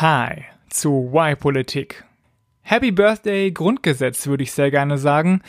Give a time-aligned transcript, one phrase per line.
[0.00, 2.06] Hi zu Y-Politik.
[2.62, 5.42] Happy Birthday Grundgesetz würde ich sehr gerne sagen,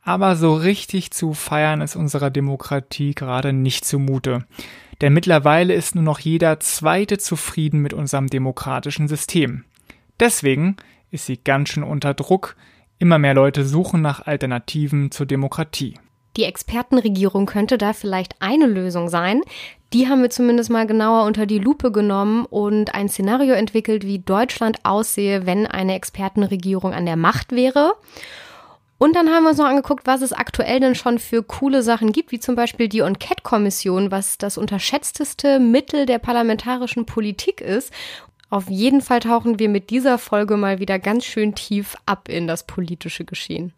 [0.00, 4.46] aber so richtig zu feiern ist unserer Demokratie gerade nicht zumute.
[5.02, 9.66] Denn mittlerweile ist nur noch jeder Zweite zufrieden mit unserem demokratischen System.
[10.18, 10.76] Deswegen
[11.10, 12.56] ist sie ganz schön unter Druck.
[12.98, 15.98] Immer mehr Leute suchen nach Alternativen zur Demokratie.
[16.38, 19.42] Die Expertenregierung könnte da vielleicht eine Lösung sein.
[19.94, 24.18] Die haben wir zumindest mal genauer unter die Lupe genommen und ein Szenario entwickelt, wie
[24.18, 27.94] Deutschland aussehe, wenn eine Expertenregierung an der Macht wäre.
[28.98, 32.12] Und dann haben wir uns noch angeguckt, was es aktuell denn schon für coole Sachen
[32.12, 37.92] gibt, wie zum Beispiel die Enquete-Kommission, was das unterschätzteste Mittel der parlamentarischen Politik ist.
[38.50, 42.46] Auf jeden Fall tauchen wir mit dieser Folge mal wieder ganz schön tief ab in
[42.46, 43.72] das politische Geschehen.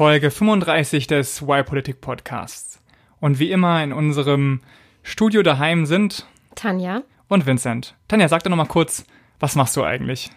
[0.00, 2.80] Folge 35 des Y-Politik Podcasts.
[3.20, 4.62] Und wie immer in unserem
[5.02, 7.94] Studio daheim sind Tanja und Vincent.
[8.08, 9.04] Tanja, sag doch noch mal kurz,
[9.40, 10.30] was machst du eigentlich?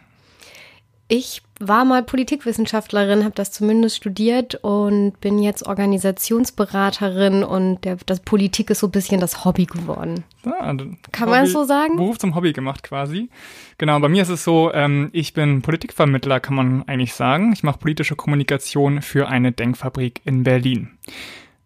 [1.15, 8.21] Ich war mal Politikwissenschaftlerin, habe das zumindest studiert und bin jetzt Organisationsberaterin und der, das
[8.21, 10.23] Politik ist so ein bisschen das Hobby geworden.
[10.43, 10.75] Ah,
[11.11, 11.97] Kann man es so sagen?
[11.97, 13.29] Beruf zum Hobby gemacht quasi.
[13.77, 17.53] Genau, bei mir ist es so, ähm, ich bin Politikvermittler, kann man eigentlich sagen.
[17.53, 20.97] Ich mache politische Kommunikation für eine Denkfabrik in Berlin.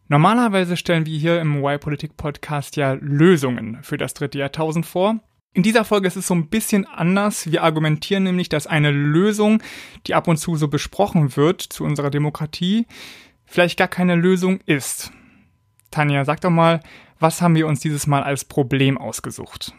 [0.10, 5.22] Normalerweise stellen wir hier im Y-Politik-Podcast ja Lösungen für das dritte Jahrtausend vor.
[5.58, 7.52] In dieser Folge ist es so ein bisschen anders.
[7.52, 9.64] Wir argumentieren nämlich, dass eine Lösung,
[10.06, 12.86] die ab und zu so besprochen wird zu unserer Demokratie,
[13.44, 15.12] vielleicht gar keine Lösung ist.
[15.90, 16.82] Tanja, sag doch mal,
[17.18, 19.74] was haben wir uns dieses Mal als Problem ausgesucht?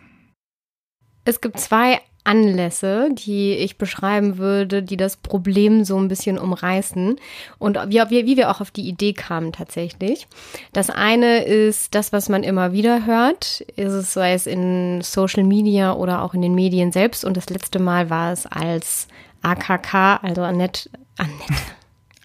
[1.24, 7.16] Es gibt zwei Anlässe, die ich beschreiben würde, die das Problem so ein bisschen umreißen
[7.58, 10.28] und wie, wie, wir auch auf die Idee kamen tatsächlich.
[10.74, 15.42] Das eine ist das, was man immer wieder hört, ist es, sei es in Social
[15.42, 19.08] Media oder auch in den Medien selbst und das letzte Mal war es als
[19.40, 21.77] AKK, also Annette, Annette.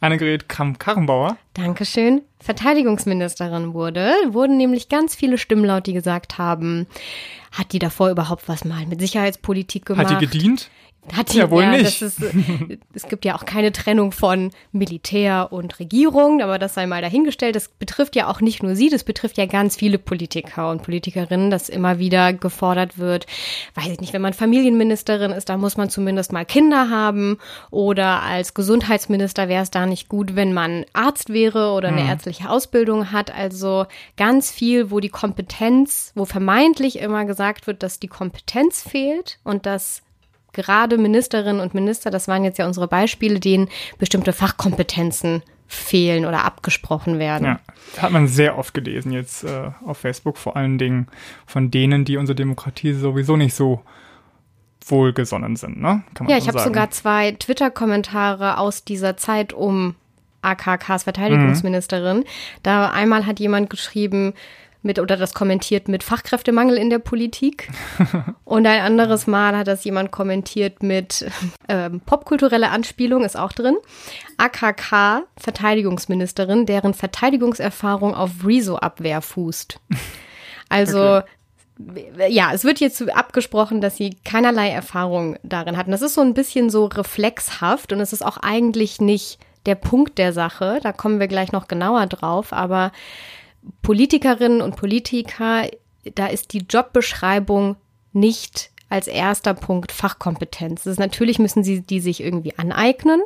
[0.03, 1.38] Annegret Kramp-Karrenbauer.
[1.53, 2.24] Dankeschön.
[2.41, 6.88] Verteidigungsministerin wurde, wurden nämlich ganz viele Stimmen laut, die gesagt haben,
[7.53, 10.12] hat die davor überhaupt was mal mit Sicherheitspolitik gemacht?
[10.12, 10.69] Hat die gedient?
[11.12, 12.02] Hat die, ja wohl ja, nicht.
[12.02, 12.22] Ist,
[12.94, 17.58] es gibt ja auch keine Trennung von Militär und Regierung, aber das sei mal dahingestellt.
[17.58, 21.52] Das betrifft ja auch nicht nur sie, das betrifft ja ganz viele Politiker und Politikerinnen,
[21.52, 23.28] dass immer wieder gefordert wird,
[23.75, 27.38] weiß ich nicht, wenn man Familienministerin ist, da muss man zumindest mal Kinder haben
[27.70, 32.09] oder als Gesundheitsminister wäre es da nicht gut, wenn man Arzt wäre oder eine hm.
[32.09, 33.30] ärztliche Ausbildung hat.
[33.35, 39.40] Also ganz viel, wo die Kompetenz, wo vermeintlich immer gesagt wird, dass die Kompetenz fehlt
[39.44, 40.03] und dass
[40.53, 46.46] gerade Ministerinnen und Minister, das waren jetzt ja unsere Beispiele, denen bestimmte Fachkompetenzen fehlen oder
[46.46, 47.46] abgesprochen werden.
[47.46, 47.59] Ja,
[47.94, 51.08] das hat man sehr oft gelesen jetzt äh, auf Facebook, vor allen Dingen
[51.46, 53.81] von denen, die unsere Demokratie sowieso nicht so
[54.86, 56.03] wohlgesonnen sind, ne?
[56.28, 59.96] ja, ich habe sogar zwei Twitter-Kommentare aus dieser Zeit um
[60.41, 62.18] AKKs Verteidigungsministerin.
[62.18, 62.25] Mhm.
[62.64, 64.34] Da einmal hat jemand geschrieben,
[64.84, 67.70] mit oder das kommentiert mit Fachkräftemangel in der Politik.
[68.44, 71.26] Und ein anderes Mal hat das jemand kommentiert mit
[71.70, 73.78] ähm, popkulturelle Anspielung ist auch drin.
[74.38, 79.80] AKK Verteidigungsministerin, deren Verteidigungserfahrung auf Rezo-Abwehr fußt.
[80.70, 81.24] Also okay
[82.28, 85.92] ja, es wird jetzt abgesprochen, dass sie keinerlei Erfahrung darin hatten.
[85.92, 90.18] Das ist so ein bisschen so reflexhaft und es ist auch eigentlich nicht der Punkt
[90.18, 90.80] der Sache.
[90.84, 92.54] Da kommen wir gleich noch genauer drauf.
[92.54, 92.92] Aber
[93.81, 95.68] Politikerinnen und Politiker,
[96.16, 97.75] da ist die Jobbeschreibung
[98.12, 100.84] nicht als erster Punkt Fachkompetenz.
[100.84, 103.22] Das ist, natürlich müssen sie die sich irgendwie aneignen,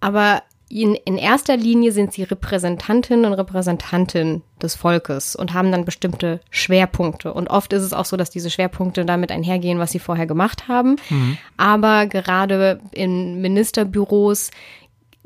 [0.00, 5.86] aber in, in erster Linie sind sie Repräsentantinnen und Repräsentanten des Volkes und haben dann
[5.86, 7.32] bestimmte Schwerpunkte.
[7.32, 10.68] Und oft ist es auch so, dass diese Schwerpunkte damit einhergehen, was sie vorher gemacht
[10.68, 10.96] haben.
[11.08, 11.38] Mhm.
[11.56, 14.50] Aber gerade in Ministerbüros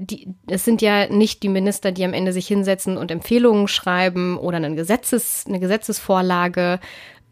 [0.02, 4.36] die, es sind ja nicht die Minister, die am Ende sich hinsetzen und Empfehlungen schreiben
[4.36, 6.80] oder eine, Gesetzes, eine Gesetzesvorlage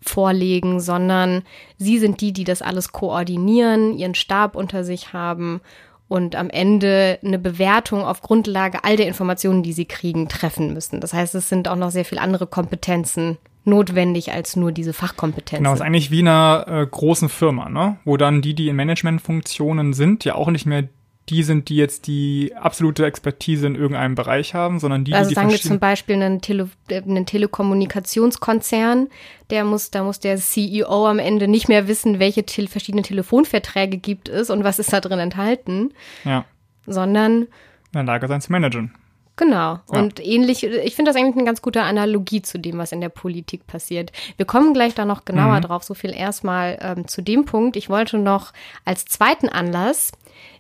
[0.03, 1.43] vorlegen, sondern
[1.77, 5.61] sie sind die, die das alles koordinieren, ihren Stab unter sich haben
[6.09, 11.01] und am Ende eine Bewertung auf Grundlage all der Informationen, die sie kriegen, treffen müssen.
[11.01, 15.63] Das heißt, es sind auch noch sehr viele andere Kompetenzen notwendig als nur diese Fachkompetenzen.
[15.63, 17.99] Genau, ist eigentlich wie in einer äh, großen Firma, ne?
[18.05, 20.89] wo dann die, die in Managementfunktionen sind, ja auch nicht mehr
[21.31, 25.35] die sind, die jetzt die absolute Expertise in irgendeinem Bereich haben, sondern die, also die,
[25.35, 29.09] sagen wir zum Beispiel einen, Tele einen Telekommunikationskonzern,
[29.51, 33.97] der muss, da muss der CEO am Ende nicht mehr wissen, welche te verschiedenen Telefonverträge
[33.97, 35.93] gibt es und was ist da drin enthalten.
[36.25, 36.45] Ja.
[36.87, 37.49] sondern in
[37.95, 38.93] der Lage sein zu managen.
[39.41, 39.79] Genau.
[39.91, 40.01] Ja.
[40.01, 43.09] Und ähnlich, ich finde das eigentlich eine ganz gute Analogie zu dem, was in der
[43.09, 44.13] Politik passiert.
[44.37, 45.63] Wir kommen gleich da noch genauer mhm.
[45.63, 45.83] drauf.
[45.83, 47.75] So viel erstmal ähm, zu dem Punkt.
[47.77, 48.53] Ich wollte noch
[48.85, 50.13] als zweiten Anlass,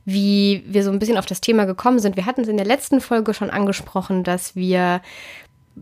[0.07, 2.17] wie wir so ein bisschen auf das Thema gekommen sind.
[2.17, 5.03] Wir hatten es in der letzten Folge schon angesprochen, dass wir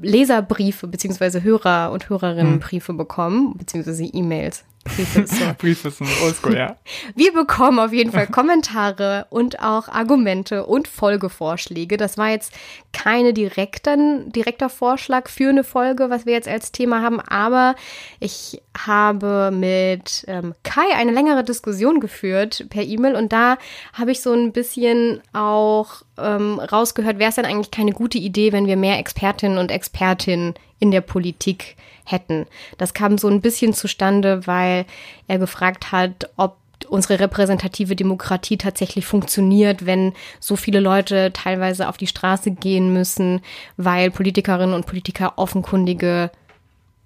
[0.03, 2.97] Leserbriefe beziehungsweise Hörer- und Hörerinnenbriefe hm.
[2.97, 4.65] bekommen, beziehungsweise E-Mails.
[4.89, 5.45] Briefe ist, so.
[5.57, 6.77] Briefe sind oldschool, ja.
[7.15, 11.97] Wir bekommen auf jeden Fall Kommentare und auch Argumente und Folgevorschläge.
[11.97, 12.53] Das war jetzt
[12.93, 17.75] keine direkten, direkter Vorschlag für eine Folge, was wir jetzt als Thema haben, aber
[18.21, 23.59] ich habe mit ähm, Kai eine längere Diskussion geführt per E-Mail und da
[23.93, 28.53] habe ich so ein bisschen auch ähm, rausgehört, wäre es denn eigentlich keine gute Idee,
[28.53, 32.47] wenn wir mehr Expertinnen und Expertinnen in der Politik hätten.
[32.79, 34.87] Das kam so ein bisschen zustande, weil
[35.27, 36.57] er gefragt hat, ob
[36.89, 43.41] unsere repräsentative Demokratie tatsächlich funktioniert, wenn so viele Leute teilweise auf die Straße gehen müssen,
[43.77, 46.31] weil Politikerinnen und Politiker offenkundige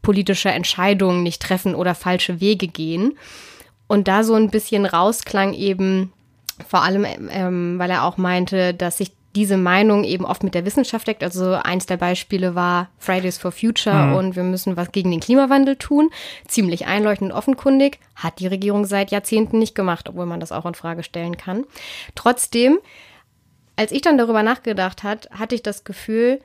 [0.03, 3.17] politische Entscheidungen nicht treffen oder falsche Wege gehen.
[3.87, 6.13] Und da so ein bisschen rausklang eben,
[6.69, 10.67] vor allem, ähm, weil er auch meinte, dass sich diese Meinung eben oft mit der
[10.67, 11.23] Wissenschaft deckt.
[11.23, 14.15] Also eins der Beispiele war Fridays for Future mhm.
[14.15, 16.11] und wir müssen was gegen den Klimawandel tun.
[16.47, 17.99] Ziemlich einleuchtend und offenkundig.
[18.15, 21.65] Hat die Regierung seit Jahrzehnten nicht gemacht, obwohl man das auch in Frage stellen kann.
[22.15, 22.79] Trotzdem,
[23.77, 26.41] als ich dann darüber nachgedacht hat, hatte ich das Gefühl,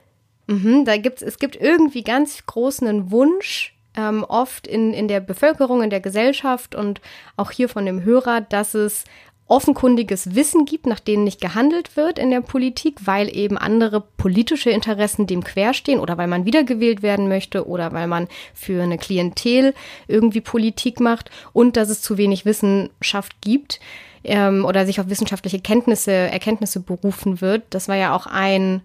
[0.47, 5.81] mh, da gibt's, es gibt irgendwie ganz großen Wunsch, ähm, oft in, in der Bevölkerung,
[5.81, 7.01] in der Gesellschaft und
[7.35, 9.05] auch hier von dem Hörer, dass es
[9.47, 14.69] offenkundiges Wissen gibt, nach denen nicht gehandelt wird in der Politik, weil eben andere politische
[14.69, 19.73] Interessen dem querstehen oder weil man wiedergewählt werden möchte oder weil man für eine Klientel
[20.07, 23.79] irgendwie Politik macht und dass es zu wenig Wissenschaft gibt
[24.23, 27.63] ähm, oder sich auf wissenschaftliche Kenntnisse, Erkenntnisse berufen wird.
[27.69, 28.81] Das war ja auch ein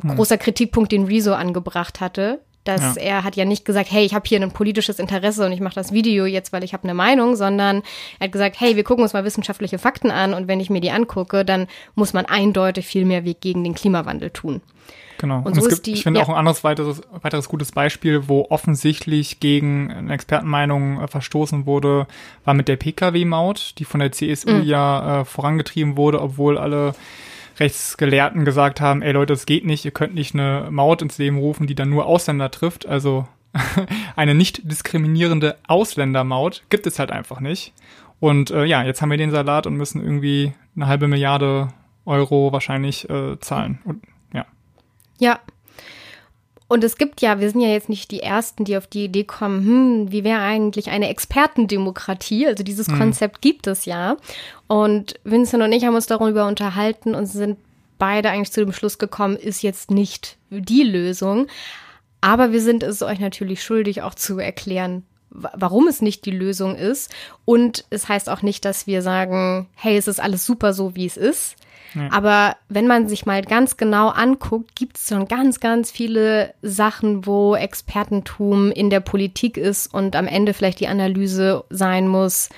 [0.00, 0.16] hm.
[0.16, 3.02] großer Kritikpunkt, den Rezo angebracht hatte, dass ja.
[3.02, 5.74] er hat ja nicht gesagt, hey, ich habe hier ein politisches Interesse und ich mache
[5.74, 7.82] das Video jetzt, weil ich habe eine Meinung, sondern
[8.18, 10.80] er hat gesagt, hey, wir gucken uns mal wissenschaftliche Fakten an und wenn ich mir
[10.80, 14.60] die angucke, dann muss man eindeutig viel mehr Weg gegen den Klimawandel tun.
[15.22, 15.38] Genau.
[15.38, 16.26] Und, und so es gibt, die, ich finde ja.
[16.26, 22.08] auch ein anderes weiteres, weiteres gutes Beispiel, wo offensichtlich gegen eine Expertenmeinung äh, verstoßen wurde,
[22.44, 24.62] war mit der Pkw-Maut, die von der CSU mhm.
[24.64, 26.94] ja äh, vorangetrieben wurde, obwohl alle
[27.62, 31.38] Rechtsgelehrten gesagt haben, ey Leute, das geht nicht, ihr könnt nicht eine Maut ins Leben
[31.38, 32.86] rufen, die dann nur Ausländer trifft.
[32.86, 33.28] Also
[34.16, 37.72] eine nicht diskriminierende Ausländermaut gibt es halt einfach nicht.
[38.18, 41.68] Und äh, ja, jetzt haben wir den Salat und müssen irgendwie eine halbe Milliarde
[42.04, 43.78] Euro wahrscheinlich äh, zahlen.
[43.84, 44.02] Und,
[44.34, 44.46] ja.
[45.20, 45.38] Ja,
[46.72, 49.24] und es gibt ja, wir sind ja jetzt nicht die Ersten, die auf die Idee
[49.24, 52.46] kommen, hm, wie wäre eigentlich eine Expertendemokratie?
[52.46, 52.96] Also dieses mhm.
[52.96, 54.16] Konzept gibt es ja.
[54.68, 57.58] Und Vincent und ich haben uns darüber unterhalten und sind
[57.98, 61.46] beide eigentlich zu dem Schluss gekommen, ist jetzt nicht die Lösung.
[62.22, 66.76] Aber wir sind es euch natürlich schuldig, auch zu erklären, warum es nicht die Lösung
[66.76, 67.12] ist.
[67.44, 71.06] Und es heißt auch nicht, dass wir sagen, hey, es ist alles super so, wie
[71.06, 71.56] es ist.
[72.10, 77.26] Aber wenn man sich mal ganz genau anguckt, gibt es schon ganz, ganz viele Sachen,
[77.26, 82.48] wo Expertentum in der Politik ist und am Ende vielleicht die Analyse sein muss.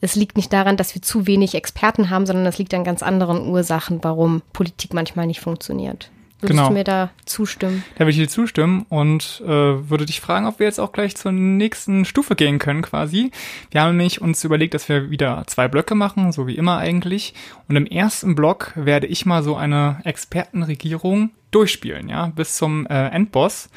[0.00, 3.02] Es liegt nicht daran, dass wir zu wenig Experten haben, sondern es liegt an ganz
[3.02, 6.10] anderen Ursachen, warum Politik manchmal nicht funktioniert.
[6.42, 6.68] Würdest genau.
[6.68, 7.84] du mir da zustimmen?
[7.94, 11.16] Da würde ich dir zustimmen und äh, würde dich fragen, ob wir jetzt auch gleich
[11.16, 13.30] zur nächsten Stufe gehen können quasi.
[13.70, 17.34] Wir haben nämlich uns überlegt, dass wir wieder zwei Blöcke machen, so wie immer eigentlich.
[17.68, 23.08] Und im ersten Block werde ich mal so eine Expertenregierung durchspielen, ja, bis zum äh,
[23.10, 23.70] Endboss.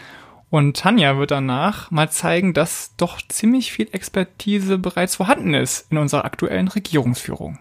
[0.50, 6.00] Und Tanja wird danach mal zeigen, dass doch ziemlich viel Expertise bereits vorhanden ist in
[6.00, 7.60] unserer aktuellen Regierungsführung.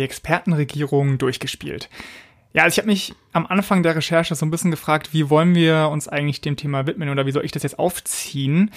[0.00, 1.88] Die Expertenregierung durchgespielt.
[2.52, 5.54] Ja, also ich habe mich am Anfang der Recherche so ein bisschen gefragt, wie wollen
[5.54, 8.72] wir uns eigentlich dem Thema widmen oder wie soll ich das jetzt aufziehen?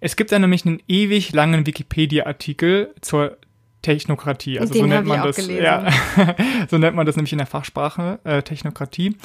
[0.00, 3.36] Es gibt da nämlich einen ewig langen Wikipedia-Artikel zur
[3.82, 4.58] Technokratie.
[4.58, 5.46] Also Den so nennt man das.
[5.46, 5.90] Ja,
[6.70, 9.16] so nennt man das nämlich in der Fachsprache äh, Technokratie.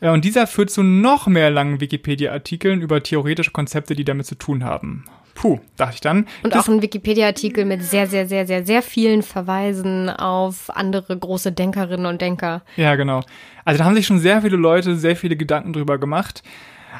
[0.00, 4.34] Äh, und dieser führt zu noch mehr langen Wikipedia-Artikeln über theoretische Konzepte, die damit zu
[4.34, 5.04] tun haben.
[5.40, 6.26] Puh, dachte ich dann.
[6.42, 11.52] Und auch ein Wikipedia-Artikel mit sehr, sehr, sehr, sehr, sehr vielen Verweisen auf andere große
[11.52, 12.62] Denkerinnen und Denker.
[12.74, 13.20] Ja, genau.
[13.64, 16.42] Also da haben sich schon sehr viele Leute sehr viele Gedanken drüber gemacht.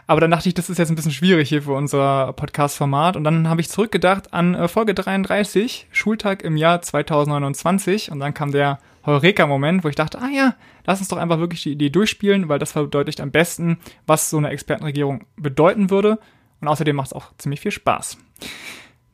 [0.06, 3.16] Aber dann dachte ich, das ist jetzt ein bisschen schwierig hier für unser Podcast-Format.
[3.16, 8.12] Und dann habe ich zurückgedacht an äh, Folge 33, Schultag im Jahr 2029.
[8.12, 10.54] Und dann kam der Heureka-Moment, wo ich dachte, ah ja,
[10.86, 14.36] lass uns doch einfach wirklich die Idee durchspielen, weil das verdeutlicht am besten, was so
[14.36, 16.20] eine Expertenregierung bedeuten würde.
[16.60, 18.18] Und außerdem macht es auch ziemlich viel Spaß.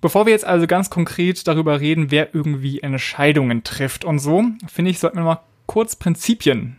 [0.01, 4.91] Bevor wir jetzt also ganz konkret darüber reden, wer irgendwie Entscheidungen trifft und so, finde
[4.91, 6.77] ich, sollten wir mal kurz Prinzipien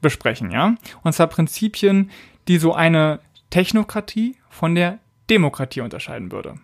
[0.00, 0.74] besprechen, ja?
[1.02, 2.10] Und zwar Prinzipien,
[2.48, 6.58] die so eine Technokratie von der Demokratie unterscheiden würde.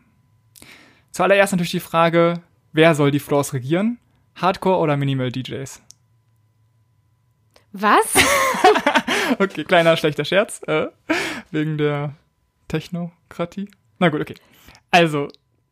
[1.12, 2.40] Zuallererst natürlich die Frage,
[2.72, 3.98] wer soll die Floors regieren?
[4.34, 5.82] Hardcore oder Minimal DJs?
[7.72, 8.14] Was?
[9.38, 10.62] okay, kleiner schlechter Scherz.
[10.66, 10.86] Äh,
[11.50, 12.14] wegen der
[12.68, 13.68] Technokratie.
[13.98, 14.34] Na gut, okay.
[14.90, 15.28] Also.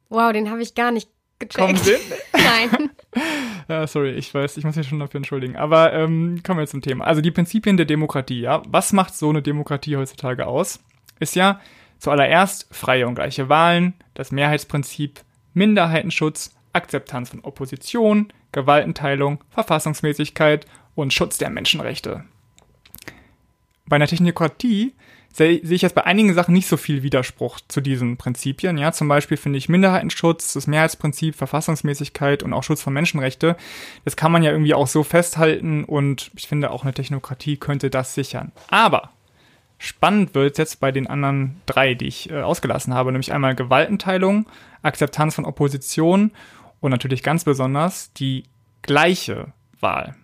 [0.09, 1.57] Wow, den habe ich gar nicht gecheckt.
[1.57, 1.97] Kommen Sie?
[2.33, 2.91] Nein.
[3.69, 5.57] ja, sorry, ich weiß, ich muss mich schon dafür entschuldigen.
[5.57, 7.05] Aber ähm, kommen wir zum Thema.
[7.05, 8.63] Also die Prinzipien der Demokratie, ja.
[8.69, 10.81] Was macht so eine Demokratie heutzutage aus?
[11.21, 11.61] Ist ja
[11.99, 15.21] zuallererst freie und gleiche Wahlen, das Mehrheitsprinzip,
[15.55, 22.25] Minderheitenschutz, Akzeptanz von Opposition, Gewaltenteilung, Verfassungsmäßigkeit und Schutz der Menschenrechte.
[23.87, 24.95] Bei einer Technokratie
[25.37, 28.79] sehe ich jetzt bei einigen Sachen nicht so viel Widerspruch zu diesen Prinzipien.
[28.79, 33.57] Ja, zum Beispiel finde ich Minderheitenschutz, das Mehrheitsprinzip, Verfassungsmäßigkeit und auch Schutz von Menschenrechte.
[34.07, 37.91] Das kann man ja irgendwie auch so festhalten und ich finde auch eine Technokratie könnte
[37.91, 38.53] das sichern.
[38.71, 39.11] Aber
[39.77, 44.47] spannend wird jetzt bei den anderen drei, die ich äh, ausgelassen habe, nämlich einmal Gewaltenteilung,
[44.81, 46.31] Akzeptanz von Opposition
[46.81, 48.45] und natürlich ganz besonders die
[48.81, 50.15] gleiche Wahl.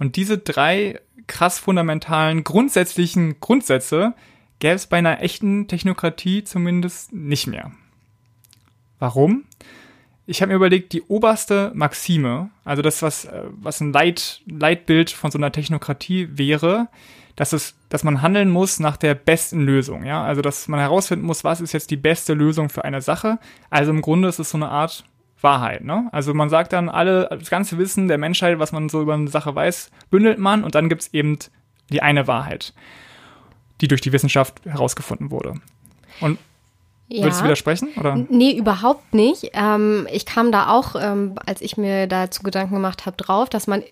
[0.00, 4.14] Und diese drei krass fundamentalen, grundsätzlichen Grundsätze
[4.58, 7.70] gäbe es bei einer echten Technokratie zumindest nicht mehr.
[8.98, 9.44] Warum?
[10.26, 15.10] Ich habe mir überlegt, die oberste Maxime, also das, was, äh, was ein Leit, Leitbild
[15.10, 16.88] von so einer Technokratie wäre,
[17.34, 20.24] dass es, dass man handeln muss nach der besten Lösung, ja.
[20.24, 23.38] Also dass man herausfinden muss, was ist jetzt die beste Lösung für eine Sache.
[23.70, 25.04] Also im Grunde ist es so eine Art
[25.40, 26.08] Wahrheit, ne?
[26.12, 29.28] Also man sagt dann alle, das ganze Wissen der Menschheit, was man so über eine
[29.28, 31.38] Sache weiß, bündelt man und dann gibt's eben
[31.90, 32.74] die eine Wahrheit,
[33.80, 35.54] die durch die Wissenschaft herausgefunden wurde.
[36.20, 36.38] Und
[37.10, 37.22] ja.
[37.22, 37.88] Würdest du widersprechen?
[37.96, 38.16] Oder?
[38.28, 39.50] Nee, überhaupt nicht.
[39.54, 43.66] Ähm, ich kam da auch, ähm, als ich mir dazu Gedanken gemacht habe, drauf, dass
[43.66, 43.82] man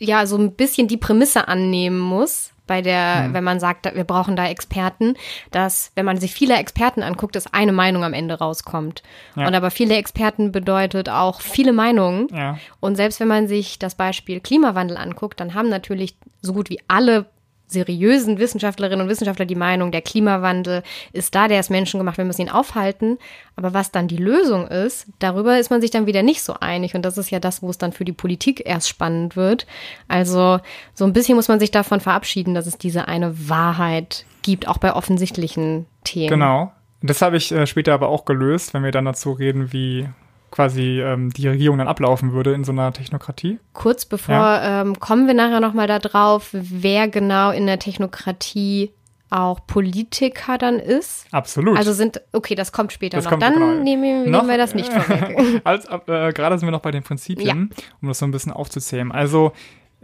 [0.00, 3.34] ja so ein bisschen die Prämisse annehmen muss, bei der, mhm.
[3.34, 5.14] wenn man sagt, wir brauchen da Experten,
[5.50, 9.02] dass, wenn man sich viele Experten anguckt, dass eine Meinung am Ende rauskommt.
[9.36, 9.46] Ja.
[9.46, 12.28] Und aber viele Experten bedeutet auch viele Meinungen.
[12.32, 12.58] Ja.
[12.80, 16.80] Und selbst wenn man sich das Beispiel Klimawandel anguckt, dann haben natürlich so gut wie
[16.88, 17.26] alle
[17.66, 22.42] seriösen Wissenschaftlerinnen und Wissenschaftler die Meinung, der Klimawandel ist da, der ist menschengemacht, wir müssen
[22.42, 23.18] ihn aufhalten.
[23.56, 26.94] Aber was dann die Lösung ist, darüber ist man sich dann wieder nicht so einig.
[26.94, 29.66] Und das ist ja das, wo es dann für die Politik erst spannend wird.
[30.08, 30.60] Also
[30.94, 34.78] so ein bisschen muss man sich davon verabschieden, dass es diese eine Wahrheit gibt, auch
[34.78, 36.28] bei offensichtlichen Themen.
[36.28, 36.72] Genau.
[37.02, 40.08] Das habe ich äh, später aber auch gelöst, wenn wir dann dazu reden, wie
[40.54, 43.58] quasi ähm, die Regierung dann ablaufen würde in so einer Technokratie.
[43.72, 44.82] Kurz bevor ja.
[44.82, 48.92] ähm, kommen wir nachher nochmal darauf, wer genau in der Technokratie
[49.30, 51.26] auch Politiker dann ist.
[51.32, 51.76] Absolut.
[51.76, 53.32] Also sind, okay, das kommt später das noch.
[53.32, 53.74] Kommt dann genau.
[53.74, 55.60] nehmen, nehmen wir das nicht vorweg.
[55.64, 57.84] Als, äh, gerade sind wir noch bei den Prinzipien, ja.
[58.00, 59.10] um das so ein bisschen aufzuzählen.
[59.10, 59.52] Also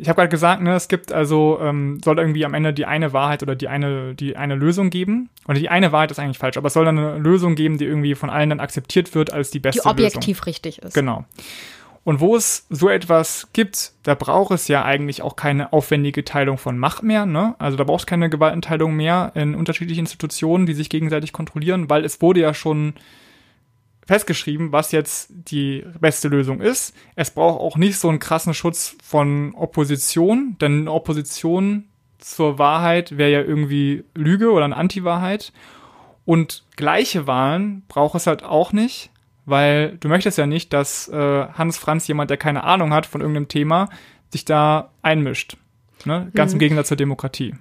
[0.00, 3.12] ich habe gerade gesagt, ne, es gibt also, ähm, soll irgendwie am Ende die eine
[3.12, 5.28] Wahrheit oder die eine, die eine Lösung geben.
[5.47, 7.85] Oder die eine Wahrheit ist eigentlich falsch, aber es soll dann eine Lösung geben, die
[7.85, 9.97] irgendwie von allen dann akzeptiert wird als die beste Lösung.
[9.97, 10.45] Die objektiv Lösung.
[10.45, 10.95] richtig ist.
[10.95, 11.25] Genau.
[12.02, 16.57] Und wo es so etwas gibt, da braucht es ja eigentlich auch keine aufwendige Teilung
[16.57, 17.26] von Macht mehr.
[17.26, 17.54] Ne?
[17.59, 22.07] Also da braucht es keine Gewaltenteilung mehr in unterschiedlichen Institutionen, die sich gegenseitig kontrollieren, weil
[22.07, 22.95] es wurde ja schon
[24.11, 26.97] festgeschrieben, was jetzt die beste Lösung ist.
[27.14, 31.85] Es braucht auch nicht so einen krassen Schutz von Opposition, denn Opposition
[32.19, 35.52] zur Wahrheit wäre ja irgendwie Lüge oder eine Anti-Wahrheit.
[36.25, 39.11] Und gleiche Wahlen braucht es halt auch nicht,
[39.47, 43.21] weil du möchtest ja nicht, dass äh, Hans Franz, jemand, der keine Ahnung hat von
[43.21, 43.90] irgendeinem Thema,
[44.31, 45.57] sich da einmischt.
[46.05, 46.33] Ne?
[46.35, 46.57] Ganz mhm.
[46.57, 47.55] im Gegensatz zur Demokratie.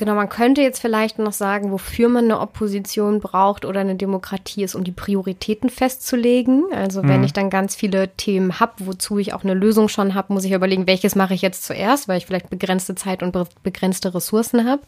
[0.00, 4.62] Genau, man könnte jetzt vielleicht noch sagen, wofür man eine Opposition braucht oder eine Demokratie
[4.62, 6.64] ist, um die Prioritäten festzulegen.
[6.74, 7.24] Also wenn mhm.
[7.24, 10.52] ich dann ganz viele Themen habe, wozu ich auch eine Lösung schon habe, muss ich
[10.52, 14.80] überlegen, welches mache ich jetzt zuerst, weil ich vielleicht begrenzte Zeit und begrenzte Ressourcen habe.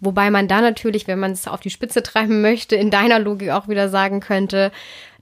[0.00, 3.50] Wobei man da natürlich, wenn man es auf die Spitze treiben möchte, in deiner Logik
[3.50, 4.72] auch wieder sagen könnte,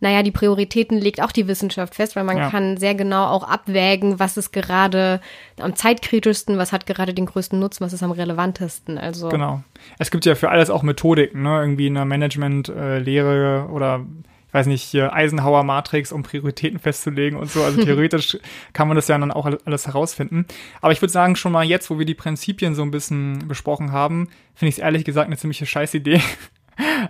[0.00, 2.50] naja, die Prioritäten legt auch die Wissenschaft fest, weil man ja.
[2.50, 5.20] kann sehr genau auch abwägen, was ist gerade
[5.58, 8.98] am zeitkritischsten, was hat gerade den größten Nutzen, was ist am relevantesten.
[8.98, 9.62] Also genau.
[9.98, 11.60] Es gibt ja für alles auch Methodiken, ne?
[11.60, 14.04] Irgendwie in der Management-Lehre oder
[14.48, 17.62] ich weiß nicht, hier Eisenhower Matrix, um Prioritäten festzulegen und so.
[17.62, 18.38] Also theoretisch
[18.74, 20.46] kann man das ja dann auch alles herausfinden.
[20.82, 23.92] Aber ich würde sagen, schon mal jetzt, wo wir die Prinzipien so ein bisschen besprochen
[23.92, 26.20] haben, finde ich es ehrlich gesagt eine ziemliche Scheißidee.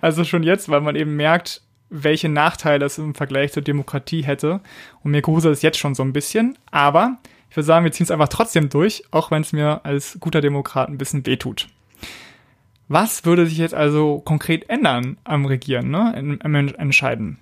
[0.01, 4.61] Also schon jetzt, weil man eben merkt, welche Nachteile es im Vergleich zur Demokratie hätte.
[5.03, 6.59] Und mir gruselt es jetzt schon so ein bisschen.
[6.71, 7.19] Aber
[7.51, 10.41] ich würde sagen, wir ziehen es einfach trotzdem durch, auch wenn es mir als guter
[10.41, 11.69] Demokrat ein bisschen wehtut.
[12.89, 17.39] Was würde sich jetzt also konkret ändern am Regieren, ne, im, Entscheiden?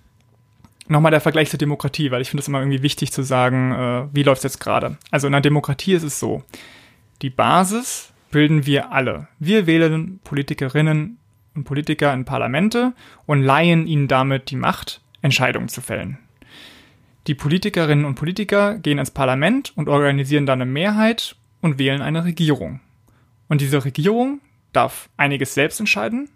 [0.88, 4.14] nochmal der Vergleich zur Demokratie, weil ich finde es immer irgendwie wichtig zu sagen, äh,
[4.14, 4.98] wie läuft es jetzt gerade.
[5.10, 6.42] Also in der Demokratie ist es so,
[7.22, 9.28] die Basis bilden wir alle.
[9.38, 11.18] Wir wählen Politikerinnen
[11.54, 12.92] und Politiker in Parlamente
[13.26, 16.18] und leihen ihnen damit die Macht, Entscheidungen zu fällen.
[17.26, 22.24] Die Politikerinnen und Politiker gehen ins Parlament und organisieren dann eine Mehrheit und wählen eine
[22.24, 22.80] Regierung.
[23.48, 24.40] Und diese Regierung
[24.72, 26.28] darf einiges selbst entscheiden,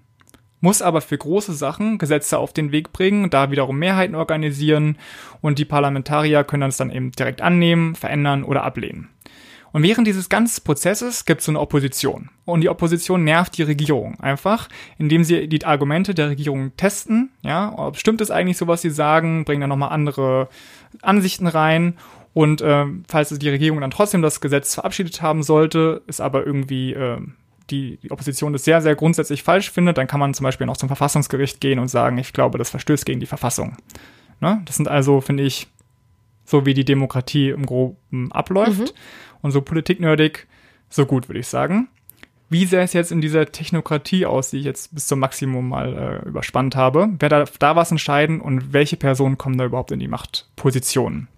[0.60, 4.96] muss aber für große Sachen Gesetze auf den Weg bringen, da wiederum Mehrheiten organisieren
[5.40, 9.08] und die Parlamentarier können das dann eben direkt annehmen, verändern oder ablehnen.
[9.78, 12.30] Und während dieses ganzen Prozesses gibt es so eine Opposition.
[12.44, 14.68] Und die Opposition nervt die Regierung einfach,
[14.98, 17.30] indem sie die Argumente der Regierung testen.
[17.42, 20.48] Ja, stimmt es eigentlich so, was sie sagen, bringen dann nochmal andere
[21.00, 21.96] Ansichten rein.
[22.34, 26.94] Und äh, falls die Regierung dann trotzdem das Gesetz verabschiedet haben sollte, ist aber irgendwie
[26.94, 27.20] äh,
[27.70, 30.76] die, die Opposition das sehr, sehr grundsätzlich falsch findet, dann kann man zum Beispiel noch
[30.76, 33.76] zum Verfassungsgericht gehen und sagen, ich glaube, das verstößt gegen die Verfassung.
[34.40, 34.60] Ne?
[34.64, 35.68] Das sind also, finde ich,
[36.48, 38.80] so wie die Demokratie im Groben abläuft.
[38.80, 38.98] Mhm.
[39.42, 40.46] Und so politiknerdig,
[40.88, 41.88] so gut, würde ich sagen.
[42.48, 46.22] Wie sähe es jetzt in dieser Technokratie aus, die ich jetzt bis zum Maximum mal
[46.24, 47.10] äh, überspannt habe?
[47.18, 51.28] Wer darf da was entscheiden und welche Personen kommen da überhaupt in die Machtpositionen?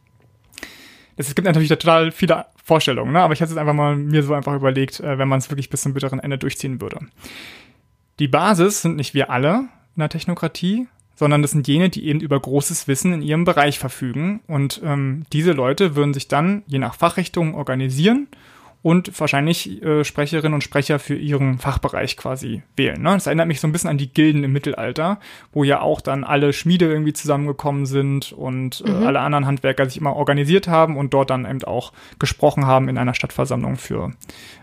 [1.17, 3.21] Es gibt natürlich total viele Vorstellungen, ne?
[3.21, 5.69] aber ich hatte es einfach mal mir so einfach überlegt, äh, wenn man es wirklich
[5.69, 7.01] bis zum bitteren Ende durchziehen würde.
[8.21, 10.87] Die Basis sind nicht wir alle in der Technokratie,
[11.21, 14.41] sondern das sind jene, die eben über großes Wissen in ihrem Bereich verfügen.
[14.47, 18.27] Und ähm, diese Leute würden sich dann je nach Fachrichtung organisieren
[18.81, 23.03] und wahrscheinlich äh, Sprecherinnen und Sprecher für ihren Fachbereich quasi wählen.
[23.03, 23.11] Ne?
[23.11, 25.21] Das erinnert mich so ein bisschen an die Gilden im Mittelalter,
[25.53, 29.07] wo ja auch dann alle Schmiede irgendwie zusammengekommen sind und äh, mhm.
[29.07, 32.97] alle anderen Handwerker sich immer organisiert haben und dort dann eben auch gesprochen haben in
[32.97, 34.13] einer Stadtversammlung für,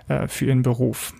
[0.07, 1.13] äh, für ihren Beruf.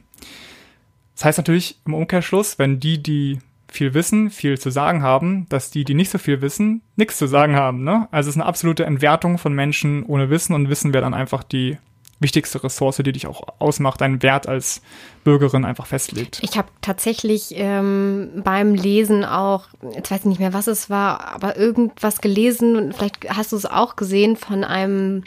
[1.14, 3.38] Das heißt natürlich im Umkehrschluss, wenn die, die
[3.70, 7.28] viel wissen, viel zu sagen haben, dass die, die nicht so viel wissen, nichts zu
[7.28, 7.84] sagen haben.
[7.84, 8.08] Ne?
[8.12, 11.44] Also es ist eine absolute Entwertung von Menschen ohne Wissen und Wissen wäre dann einfach
[11.44, 11.78] die
[12.20, 14.82] wichtigste Ressource, die dich auch ausmacht, deinen Wert als
[15.24, 16.40] Bürgerin einfach festlegt.
[16.42, 21.34] Ich habe tatsächlich ähm, beim Lesen auch, jetzt weiß ich nicht mehr, was es war,
[21.34, 25.24] aber irgendwas gelesen und vielleicht hast du es auch gesehen von einem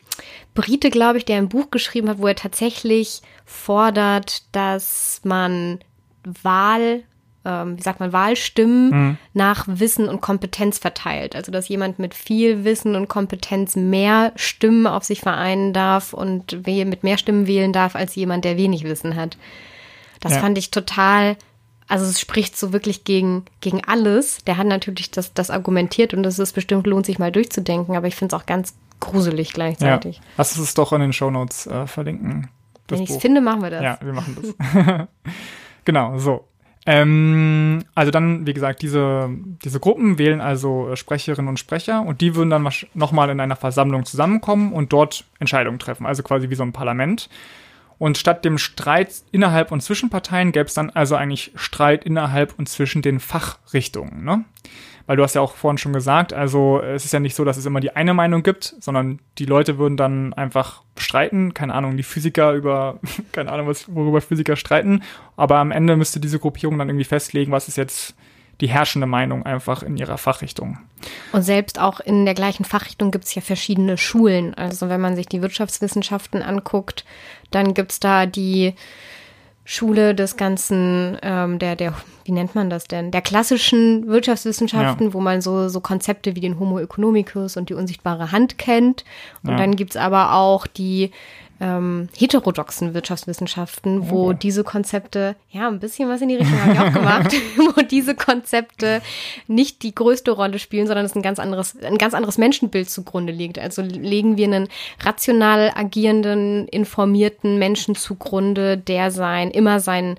[0.54, 5.78] Brite, glaube ich, der ein Buch geschrieben hat, wo er tatsächlich fordert, dass man
[6.24, 7.04] Wahl
[7.44, 9.18] ähm, wie sagt man, Wahlstimmen mhm.
[9.32, 11.34] nach Wissen und Kompetenz verteilt.
[11.34, 16.66] Also dass jemand mit viel Wissen und Kompetenz mehr Stimmen auf sich vereinen darf und
[16.66, 19.38] mit mehr Stimmen wählen darf als jemand, der wenig Wissen hat.
[20.20, 20.40] Das ja.
[20.40, 21.36] fand ich total,
[21.88, 24.44] also es spricht so wirklich gegen, gegen alles.
[24.44, 28.06] Der hat natürlich das, das argumentiert und es ist bestimmt lohnt, sich mal durchzudenken, aber
[28.06, 30.16] ich finde es auch ganz gruselig gleichzeitig.
[30.16, 30.22] Ja.
[30.36, 32.50] Lass es doch in den Shownotes äh, verlinken.
[32.88, 33.82] Wenn ich es finde, machen wir das.
[33.82, 35.06] Ja, wir machen das.
[35.84, 36.49] genau, so.
[36.86, 39.28] Ähm, also dann, wie gesagt, diese,
[39.62, 43.56] diese Gruppen wählen also äh, Sprecherinnen und Sprecher und die würden dann nochmal in einer
[43.56, 47.28] Versammlung zusammenkommen und dort Entscheidungen treffen, also quasi wie so ein Parlament.
[48.00, 52.58] Und statt dem Streit innerhalb und zwischen Parteien gäbe es dann also eigentlich Streit innerhalb
[52.58, 54.24] und zwischen den Fachrichtungen.
[54.24, 54.44] Ne?
[55.10, 57.56] weil du hast ja auch vorhin schon gesagt, also es ist ja nicht so, dass
[57.56, 61.96] es immer die eine Meinung gibt, sondern die Leute würden dann einfach streiten, keine Ahnung,
[61.96, 63.00] die Physiker über,
[63.32, 65.02] keine Ahnung, worüber Physiker streiten,
[65.36, 68.14] aber am Ende müsste diese Gruppierung dann irgendwie festlegen, was ist jetzt
[68.60, 70.78] die herrschende Meinung einfach in ihrer Fachrichtung.
[71.32, 74.54] Und selbst auch in der gleichen Fachrichtung gibt es ja verschiedene Schulen.
[74.54, 77.04] Also wenn man sich die Wirtschaftswissenschaften anguckt,
[77.50, 78.74] dann gibt es da die
[79.64, 81.94] Schule des ganzen, ähm, der, der,
[82.24, 83.10] wie nennt man das denn?
[83.12, 85.14] Der klassischen Wirtschaftswissenschaften, ja.
[85.14, 89.04] wo man so, so Konzepte wie den Homo economicus und die unsichtbare Hand kennt.
[89.42, 89.56] Und ja.
[89.56, 91.12] dann gibt's aber auch die
[91.60, 94.32] ähm, heterodoxen Wirtschaftswissenschaften, wo oh.
[94.32, 98.14] diese Konzepte, ja, ein bisschen was in die Richtung habe ich auch gemacht, wo diese
[98.14, 99.02] Konzepte
[99.46, 103.32] nicht die größte Rolle spielen, sondern es ein ganz anderes, ein ganz anderes Menschenbild zugrunde
[103.32, 103.58] liegt.
[103.58, 104.68] Also legen wir einen
[105.04, 110.16] rational agierenden, informierten Menschen zugrunde, der sein, immer sein,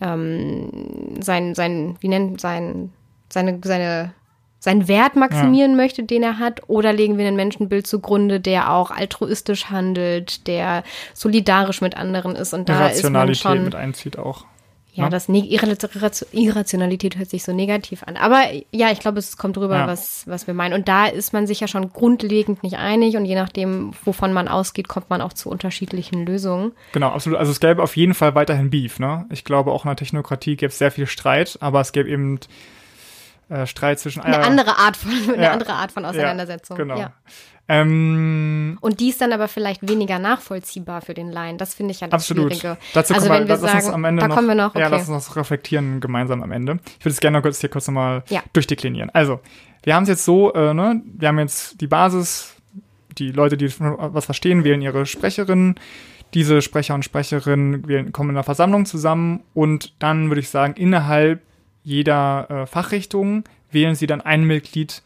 [0.00, 2.92] ähm, sein, sein, wie nennt, sein,
[3.28, 4.12] seine, seine
[4.60, 5.76] seinen Wert maximieren ja.
[5.76, 10.84] möchte, den er hat, oder legen wir ein Menschenbild zugrunde, der auch altruistisch handelt, der
[11.14, 14.44] solidarisch mit anderen ist und da ist man schon mit einzieht auch.
[14.92, 15.10] Ja, ne?
[15.10, 18.16] das ne Irrationalität hört sich so negativ an.
[18.16, 18.42] Aber
[18.72, 19.86] ja, ich glaube, es kommt rüber, ja.
[19.86, 20.74] was, was wir meinen.
[20.74, 24.48] Und da ist man sich ja schon grundlegend nicht einig und je nachdem, wovon man
[24.48, 26.72] ausgeht, kommt man auch zu unterschiedlichen Lösungen.
[26.92, 27.38] Genau, absolut.
[27.38, 29.26] Also es gäbe auf jeden Fall weiterhin Beef, ne?
[29.30, 32.40] Ich glaube, auch in der Technokratie gäbe es sehr viel Streit, aber es gäbe eben
[33.50, 36.76] äh, Streit zwischen eine andere Art von eine ja, andere Art von Auseinandersetzung.
[36.78, 36.98] Ja, genau.
[36.98, 37.12] Ja.
[37.68, 41.56] Ähm, und die ist dann aber vielleicht weniger nachvollziehbar für den Laien.
[41.56, 42.52] Das finde ich ja das absolut.
[42.52, 42.80] Schwierige.
[42.94, 44.70] Dazu also wenn wir, wir sagen, am Ende da noch, kommen wir noch.
[44.70, 44.80] Okay.
[44.80, 46.80] Ja, lass uns noch reflektieren gemeinsam am Ende.
[46.98, 48.42] Ich würde es gerne noch kurz hier kurz nochmal ja.
[48.52, 49.10] durchdeklinieren.
[49.10, 49.40] Also
[49.84, 52.56] wir haben es jetzt so, äh, ne, wir haben jetzt die Basis,
[53.18, 55.76] die Leute, die was verstehen, wählen ihre Sprecherinnen.
[56.34, 61.40] Diese Sprecher und Sprecherinnen kommen in einer Versammlung zusammen und dann würde ich sagen, innerhalb
[61.90, 65.02] jeder äh, Fachrichtung wählen sie dann ein Mitglied,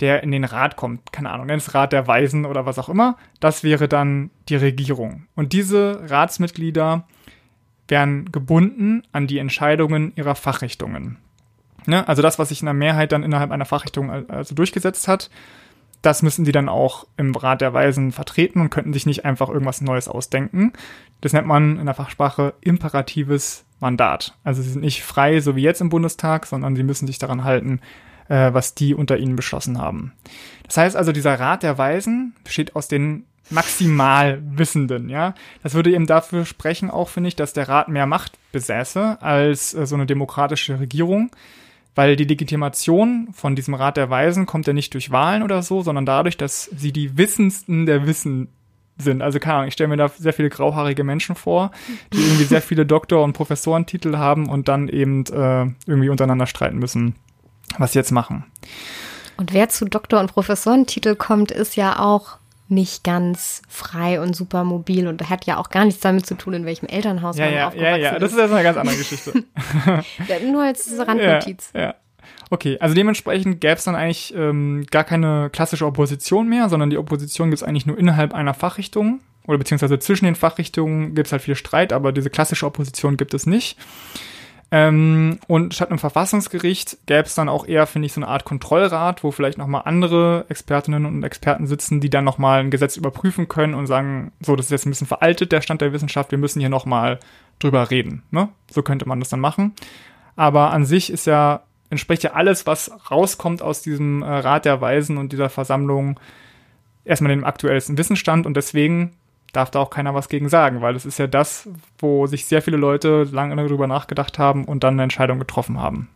[0.00, 1.12] der in den Rat kommt.
[1.12, 3.16] Keine Ahnung, es Rat der Weisen oder was auch immer.
[3.40, 5.26] Das wäre dann die Regierung.
[5.34, 7.04] Und diese Ratsmitglieder
[7.88, 11.16] werden gebunden an die Entscheidungen ihrer Fachrichtungen.
[11.86, 12.06] Ne?
[12.06, 15.30] Also das, was sich in der Mehrheit dann innerhalb einer Fachrichtung also durchgesetzt hat,
[16.02, 19.48] das müssen die dann auch im Rat der Weisen vertreten und könnten sich nicht einfach
[19.48, 20.72] irgendwas Neues ausdenken.
[21.20, 24.34] Das nennt man in der Fachsprache imperatives Mandat.
[24.44, 27.44] Also sie sind nicht frei, so wie jetzt im Bundestag, sondern sie müssen sich daran
[27.44, 27.80] halten,
[28.28, 30.12] äh, was die unter ihnen beschlossen haben.
[30.66, 35.34] Das heißt also, dieser Rat der Weisen besteht aus den maximal Wissenden, ja.
[35.62, 39.74] Das würde eben dafür sprechen, auch finde ich, dass der Rat mehr Macht besäße als
[39.74, 41.30] äh, so eine demokratische Regierung,
[41.94, 45.82] weil die Legitimation von diesem Rat der Weisen kommt ja nicht durch Wahlen oder so,
[45.82, 48.48] sondern dadurch, dass sie die Wissendsten der Wissen
[48.98, 49.22] sind.
[49.22, 51.70] Also keine Ahnung, ich stelle mir da sehr viele grauhaarige Menschen vor,
[52.12, 56.78] die irgendwie sehr viele Doktor- und Professorentitel haben und dann eben äh, irgendwie untereinander streiten
[56.78, 57.14] müssen,
[57.78, 58.44] was sie jetzt machen.
[59.36, 64.62] Und wer zu Doktor- und Professorentitel kommt, ist ja auch nicht ganz frei und super
[64.64, 67.54] mobil und hat ja auch gar nichts damit zu tun, in welchem Elternhaus ja, man
[67.54, 69.44] ja, aufgewachsen ja, ja, das ist jetzt eine ganz andere Geschichte.
[70.52, 71.70] Nur als Randnotiz.
[71.74, 71.94] Ja, ja.
[72.50, 76.98] Okay, also dementsprechend gäbe es dann eigentlich ähm, gar keine klassische Opposition mehr, sondern die
[76.98, 81.32] Opposition gibt es eigentlich nur innerhalb einer Fachrichtung oder beziehungsweise zwischen den Fachrichtungen gibt es
[81.32, 83.78] halt viel Streit, aber diese klassische Opposition gibt es nicht.
[84.70, 88.44] Ähm, und statt einem Verfassungsgericht gäbe es dann auch eher, finde ich, so eine Art
[88.44, 93.48] Kontrollrat, wo vielleicht nochmal andere Expertinnen und Experten sitzen, die dann nochmal ein Gesetz überprüfen
[93.48, 96.38] können und sagen, so, das ist jetzt ein bisschen veraltet, der Stand der Wissenschaft, wir
[96.38, 97.18] müssen hier nochmal
[97.58, 98.22] drüber reden.
[98.30, 98.50] Ne?
[98.70, 99.72] So könnte man das dann machen.
[100.36, 104.80] Aber an sich ist ja, entspricht ja alles, was rauskommt aus diesem äh, Rat der
[104.80, 106.18] Weisen und dieser Versammlung,
[107.04, 109.12] erstmal dem aktuellsten Wissensstand und deswegen
[109.52, 112.60] darf da auch keiner was gegen sagen, weil es ist ja das, wo sich sehr
[112.60, 116.08] viele Leute lange darüber nachgedacht haben und dann eine Entscheidung getroffen haben.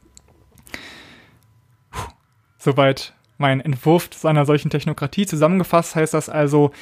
[1.90, 2.10] Puh.
[2.58, 5.26] Soweit mein Entwurf zu einer solchen Technokratie.
[5.26, 6.72] Zusammengefasst heißt das also,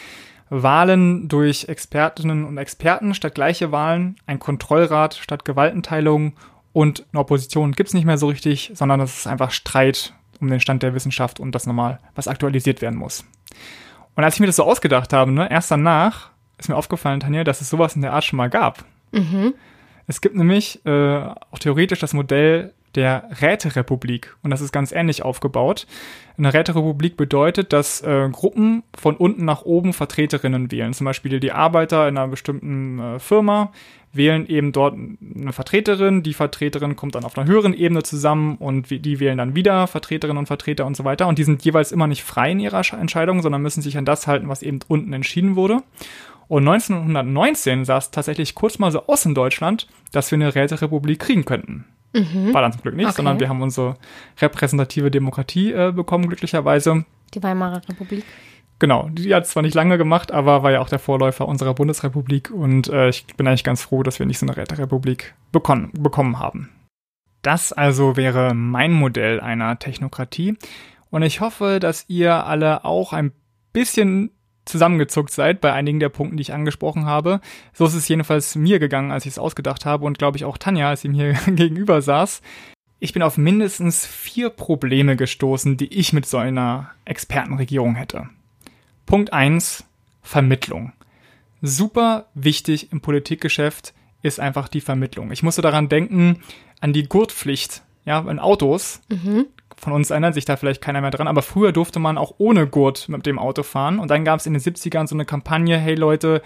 [0.50, 6.32] Wahlen durch Expertinnen und Experten statt gleiche Wahlen, ein Kontrollrat statt Gewaltenteilung
[6.72, 10.48] und eine Opposition gibt es nicht mehr so richtig, sondern es ist einfach Streit um
[10.48, 13.24] den Stand der Wissenschaft und das nochmal, was aktualisiert werden muss.
[14.14, 17.44] Und als ich mir das so ausgedacht habe, ne, erst danach ist mir aufgefallen, Tanja,
[17.44, 18.84] dass es sowas in der Art schon mal gab.
[19.12, 19.54] Mhm.
[20.06, 25.22] Es gibt nämlich äh, auch theoretisch das Modell der Räterepublik und das ist ganz ähnlich
[25.22, 25.86] aufgebaut.
[26.36, 30.92] Eine Räterepublik bedeutet, dass äh, Gruppen von unten nach oben Vertreterinnen wählen.
[30.92, 33.72] Zum Beispiel die Arbeiter in einer bestimmten äh, Firma
[34.12, 36.22] wählen eben dort eine Vertreterin.
[36.22, 40.38] Die Vertreterin kommt dann auf einer höheren Ebene zusammen und die wählen dann wieder Vertreterinnen
[40.38, 41.28] und Vertreter und so weiter.
[41.28, 44.26] Und die sind jeweils immer nicht frei in ihrer Entscheidung, sondern müssen sich an das
[44.26, 45.82] halten, was eben unten entschieden wurde.
[46.48, 51.20] Und 1919 sah es tatsächlich kurz mal so aus in Deutschland, dass wir eine Räterepublik
[51.20, 51.84] kriegen könnten.
[52.12, 52.52] Mhm.
[52.52, 53.16] War dann zum Glück nicht, okay.
[53.16, 53.96] sondern wir haben unsere
[54.40, 57.04] repräsentative Demokratie äh, bekommen, glücklicherweise.
[57.34, 58.24] Die Weimarer Republik.
[58.80, 62.50] Genau, die hat zwar nicht lange gemacht, aber war ja auch der Vorläufer unserer Bundesrepublik
[62.50, 66.38] und äh, ich bin eigentlich ganz froh, dass wir nicht so eine Räterepublik bekommen, bekommen
[66.38, 66.70] haben.
[67.42, 70.56] Das also wäre mein Modell einer Technokratie
[71.10, 73.32] und ich hoffe, dass ihr alle auch ein
[73.74, 74.30] bisschen
[74.70, 77.40] zusammengezuckt seid bei einigen der Punkten, die ich angesprochen habe.
[77.72, 80.58] So ist es jedenfalls mir gegangen, als ich es ausgedacht habe und glaube ich auch
[80.58, 82.42] Tanja, als sie mir gegenüber saß.
[82.98, 88.28] Ich bin auf mindestens vier Probleme gestoßen, die ich mit so einer Expertenregierung hätte.
[89.06, 89.84] Punkt eins:
[90.22, 90.92] Vermittlung.
[91.62, 95.32] Super wichtig im Politikgeschäft ist einfach die Vermittlung.
[95.32, 96.42] Ich musste daran denken,
[96.80, 99.00] an die Gurtpflicht, ja, in Autos.
[99.08, 99.46] Mhm
[99.80, 102.66] von uns erinnert sich da vielleicht keiner mehr dran, aber früher durfte man auch ohne
[102.66, 103.98] Gurt mit dem Auto fahren.
[103.98, 106.42] Und dann gab es in den 70ern so eine Kampagne, hey Leute,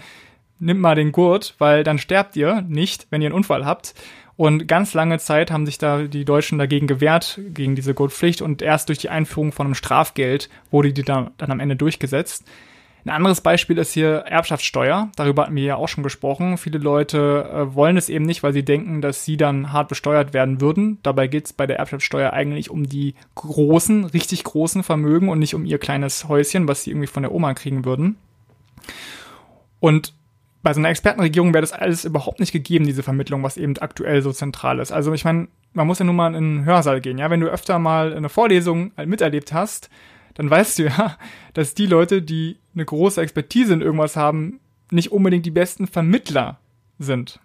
[0.57, 3.93] nimmt mal den Gurt, weil dann sterbt ihr nicht, wenn ihr einen Unfall habt.
[4.37, 8.41] Und ganz lange Zeit haben sich da die Deutschen dagegen gewehrt, gegen diese Gurtpflicht.
[8.41, 12.45] Und erst durch die Einführung von einem Strafgeld wurde die dann, dann am Ende durchgesetzt.
[13.05, 15.09] Ein anderes Beispiel ist hier Erbschaftssteuer.
[15.15, 16.57] Darüber hatten wir ja auch schon gesprochen.
[16.57, 20.33] Viele Leute äh, wollen es eben nicht, weil sie denken, dass sie dann hart besteuert
[20.33, 20.97] werden würden.
[21.03, 25.53] Dabei geht es bei der Erbschaftssteuer eigentlich um die großen, richtig großen Vermögen und nicht
[25.53, 28.17] um ihr kleines Häuschen, was sie irgendwie von der Oma kriegen würden.
[29.79, 30.15] Und
[30.63, 34.23] bei so einer Expertenregierung wäre das alles überhaupt nicht gegeben, diese Vermittlung, was eben aktuell
[34.23, 34.91] so zentral ist.
[34.91, 37.29] Also ich meine, man muss ja nun mal in einen Hörsaal gehen, ja.
[37.29, 39.91] Wenn du öfter mal eine Vorlesung miterlebt hast,
[40.35, 41.17] dann weißt du ja,
[41.53, 44.59] dass die Leute, die eine große Expertise in irgendwas haben,
[44.91, 46.59] nicht unbedingt die besten Vermittler
[46.99, 47.39] sind.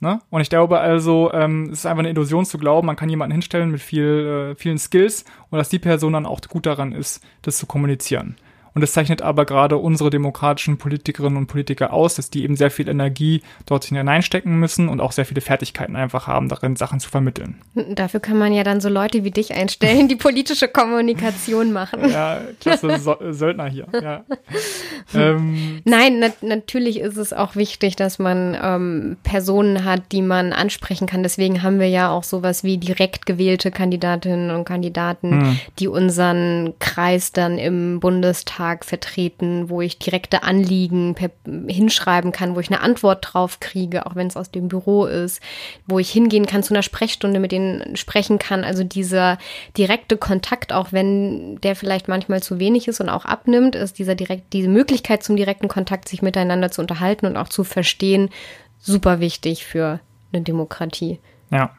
[0.00, 0.20] Ne?
[0.30, 3.32] Und ich glaube also, ähm, es ist einfach eine Illusion zu glauben, man kann jemanden
[3.32, 7.24] hinstellen mit viel, äh, vielen Skills und dass die Person dann auch gut daran ist,
[7.42, 8.36] das zu kommunizieren.
[8.76, 12.70] Und das zeichnet aber gerade unsere demokratischen Politikerinnen und Politiker aus, dass die eben sehr
[12.70, 17.08] viel Energie dort hineinstecken müssen und auch sehr viele Fertigkeiten einfach haben, darin Sachen zu
[17.08, 17.54] vermitteln.
[17.74, 22.06] Dafür kann man ja dann so Leute wie dich einstellen, die politische Kommunikation machen.
[22.10, 23.86] Ja, klasse so Söldner hier.
[23.94, 24.24] Ja.
[25.14, 25.80] ähm.
[25.86, 31.06] Nein, na natürlich ist es auch wichtig, dass man ähm, Personen hat, die man ansprechen
[31.06, 31.22] kann.
[31.22, 35.60] Deswegen haben wir ja auch sowas wie direkt gewählte Kandidatinnen und Kandidaten, hm.
[35.78, 41.30] die unseren Kreis dann im Bundestag Bundestag vertreten, wo ich direkte Anliegen per,
[41.68, 45.40] hinschreiben kann, wo ich eine Antwort drauf kriege, auch wenn es aus dem Büro ist,
[45.86, 48.64] wo ich hingehen kann zu einer Sprechstunde, mit denen sprechen kann.
[48.64, 49.38] Also dieser
[49.76, 54.14] direkte Kontakt, auch wenn der vielleicht manchmal zu wenig ist und auch abnimmt, ist dieser
[54.14, 58.30] direkt, diese Möglichkeit zum direkten Kontakt, sich miteinander zu unterhalten und auch zu verstehen,
[58.78, 60.00] super wichtig für
[60.32, 61.20] eine Demokratie.
[61.50, 61.70] Ja,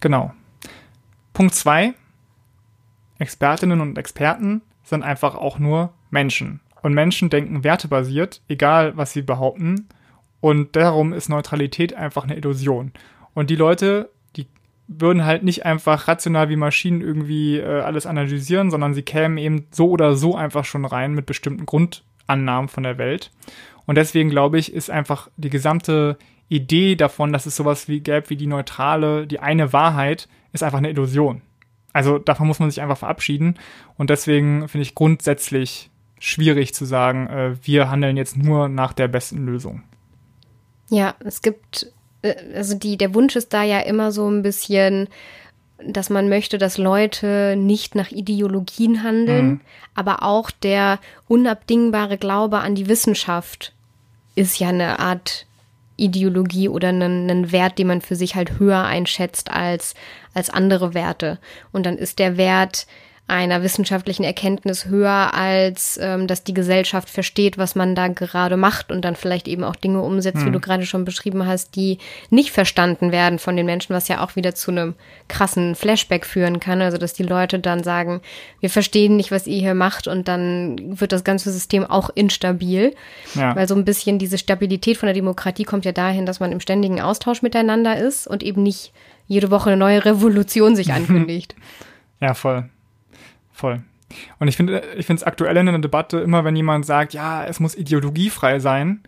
[0.00, 0.32] genau.
[1.32, 1.94] Punkt zwei.
[3.18, 6.60] Expertinnen und Experten sind einfach auch nur Menschen.
[6.82, 9.88] Und Menschen denken wertebasiert, egal was sie behaupten.
[10.40, 12.92] Und darum ist Neutralität einfach eine Illusion.
[13.32, 14.46] Und die Leute, die
[14.88, 19.66] würden halt nicht einfach rational wie Maschinen irgendwie äh, alles analysieren, sondern sie kämen eben
[19.70, 23.30] so oder so einfach schon rein mit bestimmten Grundannahmen von der Welt.
[23.86, 28.28] Und deswegen glaube ich, ist einfach die gesamte Idee davon, dass es sowas wie gäbe
[28.28, 31.40] wie die neutrale, die eine Wahrheit, ist einfach eine Illusion.
[31.92, 33.58] Also davon muss man sich einfach verabschieden.
[33.96, 39.08] Und deswegen finde ich grundsätzlich schwierig zu sagen, äh, wir handeln jetzt nur nach der
[39.08, 39.82] besten Lösung.
[40.88, 41.90] Ja, es gibt,
[42.22, 45.08] äh, also die, der Wunsch ist da ja immer so ein bisschen,
[45.84, 49.60] dass man möchte, dass Leute nicht nach Ideologien handeln, mhm.
[49.94, 53.72] aber auch der unabdingbare Glaube an die Wissenschaft
[54.34, 55.46] ist ja eine Art
[56.02, 59.94] Ideologie oder einen, einen Wert, den man für sich halt höher einschätzt als,
[60.34, 61.38] als andere Werte.
[61.72, 62.86] Und dann ist der Wert
[63.32, 68.92] einer wissenschaftlichen Erkenntnis höher, als ähm, dass die Gesellschaft versteht, was man da gerade macht
[68.92, 70.48] und dann vielleicht eben auch Dinge umsetzt, hm.
[70.48, 71.96] wie du gerade schon beschrieben hast, die
[72.28, 74.94] nicht verstanden werden von den Menschen, was ja auch wieder zu einem
[75.28, 76.82] krassen Flashback führen kann.
[76.82, 78.20] Also dass die Leute dann sagen,
[78.60, 82.94] wir verstehen nicht, was ihr hier macht und dann wird das ganze System auch instabil.
[83.34, 83.56] Ja.
[83.56, 86.60] Weil so ein bisschen diese Stabilität von der Demokratie kommt ja dahin, dass man im
[86.60, 88.92] ständigen Austausch miteinander ist und eben nicht
[89.26, 91.54] jede Woche eine neue Revolution sich ankündigt.
[92.20, 92.68] Ja, voll.
[93.62, 93.80] Voll.
[94.40, 97.46] Und ich finde ich finde es aktuell in der Debatte immer, wenn jemand sagt, ja,
[97.46, 99.02] es muss ideologiefrei sein,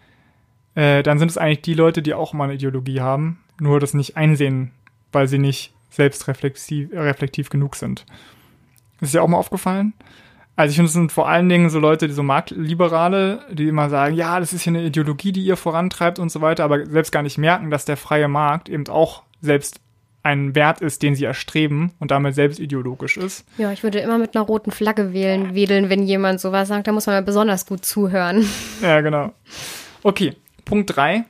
[0.77, 3.95] äh, dann sind es eigentlich die Leute, die auch mal eine Ideologie haben, nur das
[3.95, 4.71] nicht einsehen,
[5.11, 8.07] weil sie nicht selbstreflektiv reflektiv genug sind.
[9.01, 9.93] Das ist ja auch mal aufgefallen.
[10.55, 13.90] Also ich finde, es sind vor allen Dingen so Leute, die so Marktliberale, die immer
[13.90, 17.11] sagen, ja, das ist hier eine Ideologie, die ihr vorantreibt und so weiter, aber selbst
[17.11, 19.81] gar nicht merken, dass der freie Markt eben auch selbst
[20.25, 23.47] ein Wert ist, den sie erstreben und damit selbst ideologisch ist.
[23.59, 26.93] Ja, ich würde immer mit einer roten Flagge wählen, wedeln, wenn jemand sowas sagt, da
[26.93, 28.49] muss man ja besonders gut zuhören.
[28.83, 29.33] Ja, genau.
[30.03, 30.35] Okay,
[30.65, 31.25] Punkt drei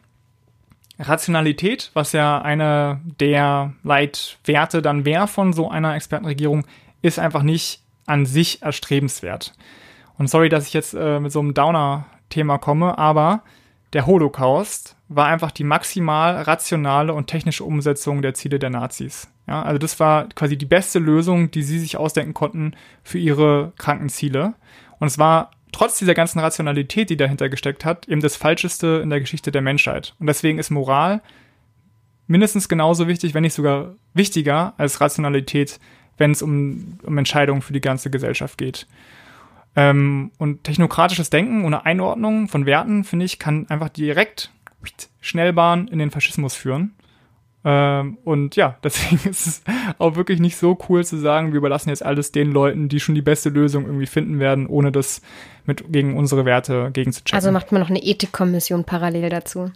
[0.98, 6.64] Rationalität, was ja einer der Leitwerte dann wäre von so einer Expertenregierung,
[7.02, 9.54] ist einfach nicht an sich erstrebenswert.
[10.18, 13.42] Und sorry, dass ich jetzt äh, mit so einem Downer-Thema komme, aber
[13.94, 19.30] der Holocaust war einfach die maximal rationale und technische Umsetzung der Ziele der Nazis.
[19.46, 23.72] Ja, also das war quasi die beste Lösung, die sie sich ausdenken konnten für ihre
[23.78, 24.54] kranken Ziele.
[24.98, 29.10] Und es war trotz dieser ganzen Rationalität, die dahinter gesteckt hat, eben das Falscheste in
[29.10, 30.14] der Geschichte der Menschheit.
[30.18, 31.22] Und deswegen ist Moral
[32.26, 35.78] mindestens genauso wichtig, wenn nicht sogar wichtiger als Rationalität,
[36.16, 38.86] wenn es um, um Entscheidungen für die ganze Gesellschaft geht.
[39.76, 44.50] Ähm, und technokratisches Denken ohne Einordnung von Werten, finde ich, kann einfach direkt
[45.20, 46.94] Schnellbahn in den Faschismus führen.
[47.64, 49.62] Ähm, und ja, deswegen ist es
[49.98, 53.14] auch wirklich nicht so cool zu sagen, wir überlassen jetzt alles den Leuten, die schon
[53.14, 55.22] die beste Lösung irgendwie finden werden, ohne das
[55.66, 57.36] mit gegen unsere Werte gegen zu checken.
[57.36, 59.72] Also macht man noch eine Ethikkommission parallel dazu.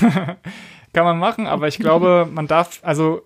[0.92, 3.22] kann man machen, aber ich glaube, man darf, also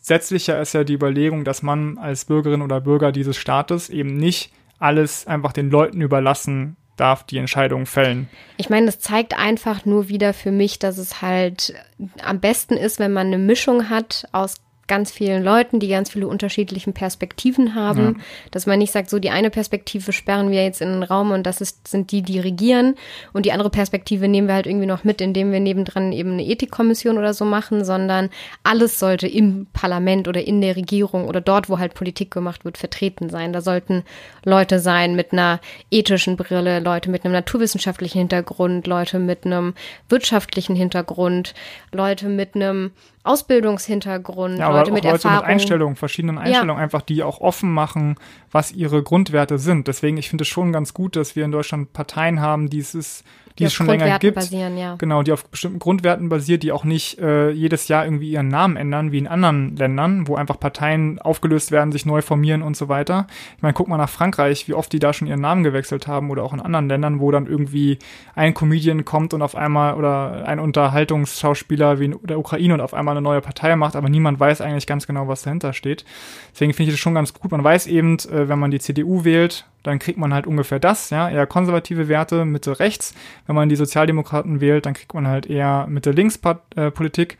[0.00, 4.50] grundsätzlicher ist ja die Überlegung, dass man als Bürgerin oder Bürger dieses Staates eben nicht
[4.78, 8.28] alles einfach den Leuten überlassen darf, die Entscheidungen fällen.
[8.56, 11.74] Ich meine, das zeigt einfach nur wieder für mich, dass es halt
[12.22, 14.56] am besten ist, wenn man eine Mischung hat aus
[14.90, 18.24] ganz vielen Leuten, die ganz viele unterschiedliche Perspektiven haben, ja.
[18.50, 21.44] dass man nicht sagt, so die eine Perspektive sperren wir jetzt in den Raum und
[21.46, 22.96] das ist, sind die, die regieren
[23.32, 26.44] und die andere Perspektive nehmen wir halt irgendwie noch mit, indem wir nebendran eben eine
[26.44, 28.30] Ethikkommission oder so machen, sondern
[28.64, 32.76] alles sollte im Parlament oder in der Regierung oder dort, wo halt Politik gemacht wird,
[32.76, 33.52] vertreten sein.
[33.52, 34.02] Da sollten
[34.44, 35.60] Leute sein mit einer
[35.92, 39.74] ethischen Brille, Leute mit einem naturwissenschaftlichen Hintergrund, Leute mit einem
[40.08, 41.54] wirtschaftlichen Hintergrund,
[41.92, 42.90] Leute mit einem
[43.22, 45.40] Ausbildungshintergrund, ja, Leute mit Leute Erfahrung.
[45.40, 46.82] mit Einstellungen, verschiedenen Einstellungen, ja.
[46.82, 48.16] einfach die auch offen machen,
[48.50, 49.88] was ihre Grundwerte sind.
[49.88, 52.94] Deswegen, ich finde es schon ganz gut, dass wir in Deutschland Parteien haben, die es
[52.94, 53.24] ist,
[53.60, 54.34] die, die es schon länger gibt.
[54.34, 54.96] Basieren, ja.
[54.96, 58.76] Genau, die auf bestimmten Grundwerten basiert, die auch nicht äh, jedes Jahr irgendwie ihren Namen
[58.76, 62.88] ändern, wie in anderen Ländern, wo einfach Parteien aufgelöst werden, sich neu formieren und so
[62.88, 63.26] weiter.
[63.56, 66.30] Ich meine, guck mal nach Frankreich, wie oft die da schon ihren Namen gewechselt haben
[66.30, 67.98] oder auch in anderen Ländern, wo dann irgendwie
[68.34, 72.94] ein Comedian kommt und auf einmal oder ein Unterhaltungsschauspieler wie in der Ukraine und auf
[72.94, 76.04] einmal eine neue Partei macht, aber niemand weiß eigentlich ganz genau, was dahinter steht.
[76.52, 77.50] Deswegen finde ich das schon ganz gut.
[77.50, 81.10] Man weiß eben, äh, wenn man die CDU wählt, dann kriegt man halt ungefähr das,
[81.10, 83.14] ja, eher konservative Werte, Mitte rechts.
[83.46, 86.38] Wenn man die Sozialdemokraten wählt, dann kriegt man halt eher Mitte links
[86.76, 87.38] äh, Politik.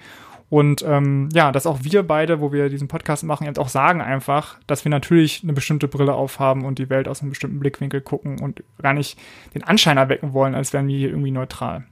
[0.51, 4.01] Und ähm, ja, dass auch wir beide, wo wir diesen Podcast machen, eben auch sagen
[4.01, 8.01] einfach, dass wir natürlich eine bestimmte Brille aufhaben und die Welt aus einem bestimmten Blickwinkel
[8.01, 9.17] gucken und gar nicht
[9.55, 11.85] den Anschein erwecken wollen, als wären wir hier irgendwie neutral.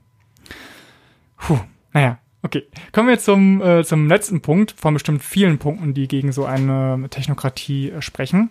[1.37, 1.59] Puh,
[1.93, 2.63] naja, okay.
[2.91, 7.07] Kommen wir zum, äh, zum letzten Punkt von bestimmt vielen Punkten, die gegen so eine
[7.09, 8.49] Technokratie äh, sprechen.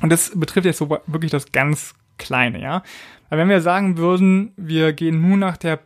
[0.00, 2.82] Und das betrifft jetzt so wirklich das ganz Kleine, ja.
[3.28, 5.80] Weil wenn wir sagen würden, wir gehen nur nach der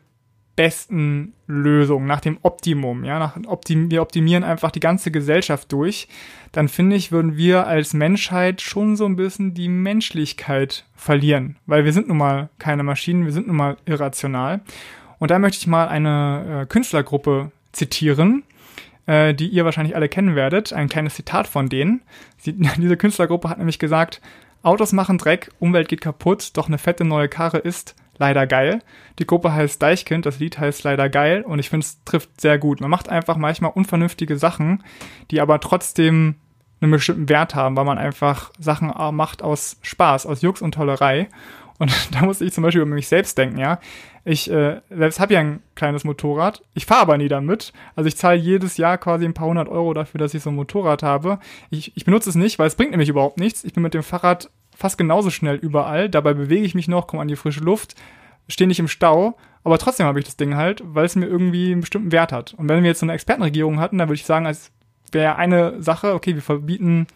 [0.56, 6.06] besten Lösung, nach dem Optimum, ja, nach Optim wir optimieren einfach die ganze Gesellschaft durch,
[6.52, 11.84] dann finde ich, würden wir als Menschheit schon so ein bisschen die Menschlichkeit verlieren, weil
[11.84, 14.60] wir sind nun mal keine Maschinen, wir sind nun mal irrational.
[15.18, 18.42] Und da möchte ich mal eine äh, Künstlergruppe zitieren,
[19.10, 20.72] äh, die ihr wahrscheinlich alle kennen werdet.
[20.72, 22.02] Ein kleines Zitat von denen.
[22.38, 24.20] Sie, diese Künstlergruppe hat nämlich gesagt,
[24.62, 28.82] Autos machen Dreck, Umwelt geht kaputt, doch eine fette neue Karre ist leider geil.
[29.18, 32.58] Die Gruppe heißt Deichkind, das Lied heißt leider geil und ich finde es trifft sehr
[32.58, 32.80] gut.
[32.80, 34.84] Man macht einfach manchmal unvernünftige Sachen,
[35.30, 36.36] die aber trotzdem
[36.80, 41.28] einen bestimmten Wert haben, weil man einfach Sachen macht aus Spaß, aus Jux und Tollerei.
[41.78, 43.80] Und da muss ich zum Beispiel über mich selbst denken, ja.
[44.24, 46.62] Ich äh, selbst habe ja ein kleines Motorrad.
[46.74, 47.72] Ich fahre aber nie damit.
[47.96, 50.56] Also ich zahle jedes Jahr quasi ein paar hundert Euro dafür, dass ich so ein
[50.56, 51.38] Motorrad habe.
[51.70, 53.64] Ich, ich benutze es nicht, weil es bringt nämlich überhaupt nichts.
[53.64, 56.08] Ich bin mit dem Fahrrad fast genauso schnell überall.
[56.08, 57.94] Dabei bewege ich mich noch, komme an die frische Luft,
[58.48, 59.36] stehe nicht im Stau.
[59.64, 62.54] Aber trotzdem habe ich das Ding halt, weil es mir irgendwie einen bestimmten Wert hat.
[62.54, 64.70] Und wenn wir jetzt so eine Expertenregierung hatten, dann würde ich sagen, als
[65.12, 67.06] wäre eine Sache, okay, wir verbieten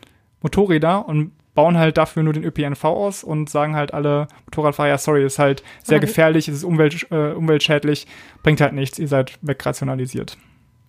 [0.43, 4.99] Motorräder und bauen halt dafür nur den ÖPNV aus und sagen halt alle Motorradfahrer, ja,
[4.99, 8.07] sorry, ist halt sehr gefährlich, ist umwelt, äh, umweltschädlich,
[8.43, 10.37] bringt halt nichts, ihr seid wegrationalisiert.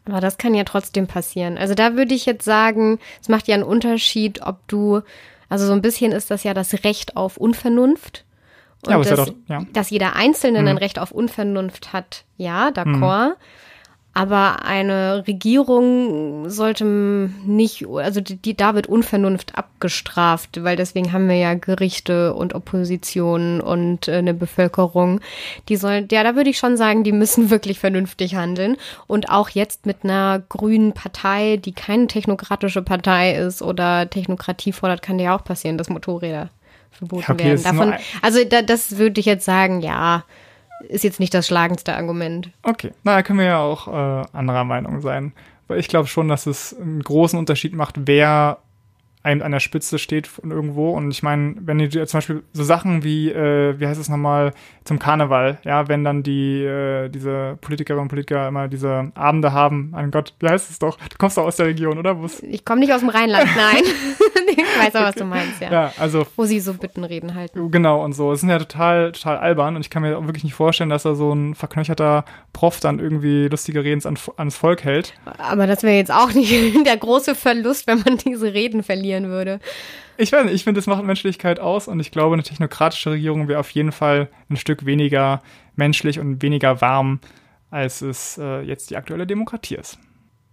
[0.08, 1.58] Aber das kann ja trotzdem passieren.
[1.58, 5.02] Also da würde ich jetzt sagen, es macht ja einen Unterschied, ob du,
[5.50, 8.24] also so ein bisschen ist das ja das Recht auf Unvernunft.
[8.86, 9.66] Und ja, das, ja doch, ja.
[9.74, 10.68] dass jeder Einzelne mhm.
[10.68, 13.30] ein Recht auf Unvernunft hat, ja, d'accord.
[13.30, 13.36] Mhm.
[14.18, 21.28] Aber eine Regierung sollte nicht, also die, die, da wird Unvernunft abgestraft, weil deswegen haben
[21.28, 25.20] wir ja Gerichte und Opposition und äh, eine Bevölkerung.
[25.68, 28.78] Die sollen, ja, da würde ich schon sagen, die müssen wirklich vernünftig handeln.
[29.06, 35.02] Und auch jetzt mit einer grünen Partei, die keine technokratische Partei ist oder Technokratie fordert,
[35.02, 36.52] kann ja auch passieren, dass Motorräder
[36.92, 37.62] verboten werden.
[37.62, 40.24] Davon, also da, das würde ich jetzt sagen, ja
[40.82, 42.50] ist jetzt nicht das schlagendste Argument.
[42.64, 45.34] Okay, na, können wir ja auch äh, anderer Meinung sein.
[45.68, 48.60] Weil ich glaube schon, dass es einen großen Unterschied macht, wer
[49.26, 50.92] einem an der Spitze steht von irgendwo.
[50.92, 54.54] Und ich meine, wenn du zum Beispiel so Sachen wie, äh, wie heißt es nochmal,
[54.84, 59.90] zum Karneval, ja, wenn dann die, äh, diese Politikerinnen und Politiker immer diese Abende haben,
[59.92, 60.98] mein Gott, wie heißt es doch?
[60.98, 62.22] Du kommst doch aus der Region, oder?
[62.22, 62.42] Wo's?
[62.44, 63.84] Ich komme nicht aus dem Rheinland, nein.
[64.48, 65.72] ich weiß aber, was du meinst, ja.
[65.72, 65.94] ja.
[65.98, 66.26] also.
[66.36, 67.72] Wo sie so Bittenreden halten.
[67.72, 68.32] Genau, und so.
[68.32, 71.04] Es sind ja total, total albern und ich kann mir auch wirklich nicht vorstellen, dass
[71.04, 75.14] da so ein verknöcherter Prof dann irgendwie lustige Reden ans, ans Volk hält.
[75.38, 76.52] Aber das wäre jetzt auch nicht
[76.86, 78.84] der große Verlust, wenn man diese Reden
[79.16, 79.60] verlieren würde.
[80.18, 83.48] Ich weiß nicht, ich finde, das macht Menschlichkeit aus und ich glaube, eine technokratische Regierung
[83.48, 85.42] wäre auf jeden Fall ein Stück weniger
[85.76, 87.20] menschlich und weniger warm,
[87.70, 89.98] als es äh, jetzt die aktuelle Demokratie ist.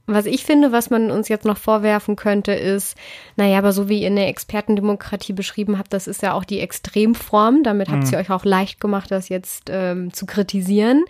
[0.06, 2.96] Was ich finde, was man uns jetzt noch vorwerfen könnte, ist,
[3.36, 6.58] naja, aber so wie ihr in der Expertendemokratie beschrieben habt, das ist ja auch die
[6.58, 7.62] Extremform.
[7.62, 8.24] Damit habt ihr mhm.
[8.24, 11.04] euch auch leicht gemacht, das jetzt ähm, zu kritisieren.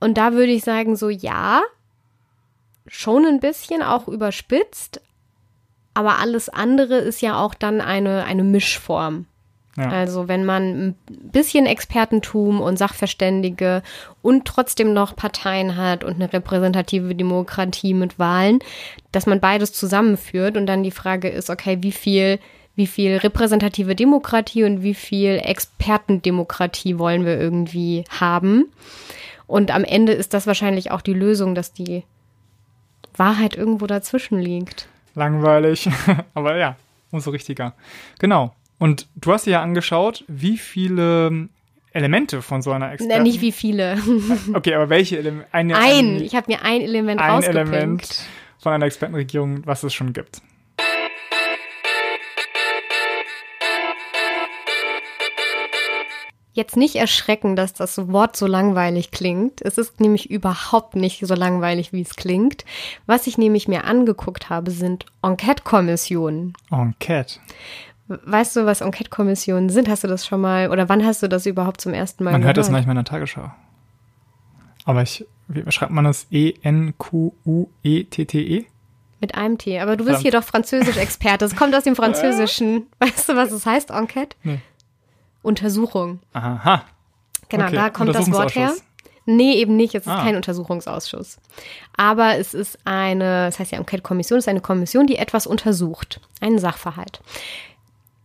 [0.00, 1.62] Und da würde ich sagen, so ja,
[2.88, 5.00] schon ein bisschen, auch überspitzt,
[5.94, 9.26] aber alles andere ist ja auch dann eine, eine Mischform.
[9.76, 9.88] Ja.
[9.88, 13.82] Also wenn man ein bisschen Expertentum und Sachverständige
[14.20, 18.58] und trotzdem noch Parteien hat und eine repräsentative Demokratie mit Wahlen,
[19.12, 22.38] dass man beides zusammenführt und dann die Frage ist, okay, wie viel
[22.74, 28.72] wie viel repräsentative Demokratie und wie viel Expertendemokratie wollen wir irgendwie haben.
[29.46, 32.04] Und am Ende ist das wahrscheinlich auch die Lösung, dass die
[33.14, 34.88] Wahrheit irgendwo dazwischen liegt.
[35.14, 35.88] Langweilig,
[36.34, 36.76] aber ja,
[37.10, 37.74] umso richtiger.
[38.18, 38.54] Genau.
[38.78, 41.48] Und du hast dir ja angeschaut, wie viele
[41.92, 43.18] Elemente von so einer Experten...
[43.18, 43.98] Na, nicht wie viele.
[44.54, 45.48] okay, aber welche Elemente?
[45.52, 48.24] Ein, ein, ich habe mir ein Element ein Element
[48.58, 50.40] von einer Expertenregierung, was es schon gibt.
[56.54, 59.62] Jetzt nicht erschrecken, dass das Wort so langweilig klingt.
[59.62, 62.66] Es ist nämlich überhaupt nicht so langweilig, wie es klingt.
[63.06, 66.52] Was ich nämlich mir angeguckt habe, sind Enquete-Kommissionen.
[66.70, 67.40] Enquete.
[68.08, 69.88] Weißt du, was Enquete-Kommissionen sind?
[69.88, 72.42] Hast du das schon mal oder wann hast du das überhaupt zum ersten Mal Man
[72.42, 72.58] gehört?
[72.58, 73.50] hört das manchmal in der Tagesschau.
[74.84, 76.26] Aber ich, wie schreibt man das?
[76.30, 78.58] E-N-Q-U-E-T-T-E?
[78.58, 78.64] -E?
[79.20, 79.78] Mit einem T.
[79.78, 80.22] Aber du bist Verdammt.
[80.22, 81.44] hier doch Französisch-Experte.
[81.44, 82.86] Es kommt aus dem Französischen.
[82.98, 84.36] Weißt du, was es heißt, Enquete?
[84.42, 84.58] Nee.
[85.42, 86.20] Untersuchung.
[86.32, 86.84] Aha.
[87.48, 87.74] Genau, okay.
[87.74, 88.72] da kommt das Wort her.
[89.24, 89.94] Nee, eben nicht.
[89.94, 90.22] Es ist ah.
[90.22, 91.38] kein Untersuchungsausschuss.
[91.96, 96.20] Aber es ist eine, das heißt ja Enquete-Kommission, es ist eine Kommission, die etwas untersucht.
[96.40, 97.20] Einen Sachverhalt.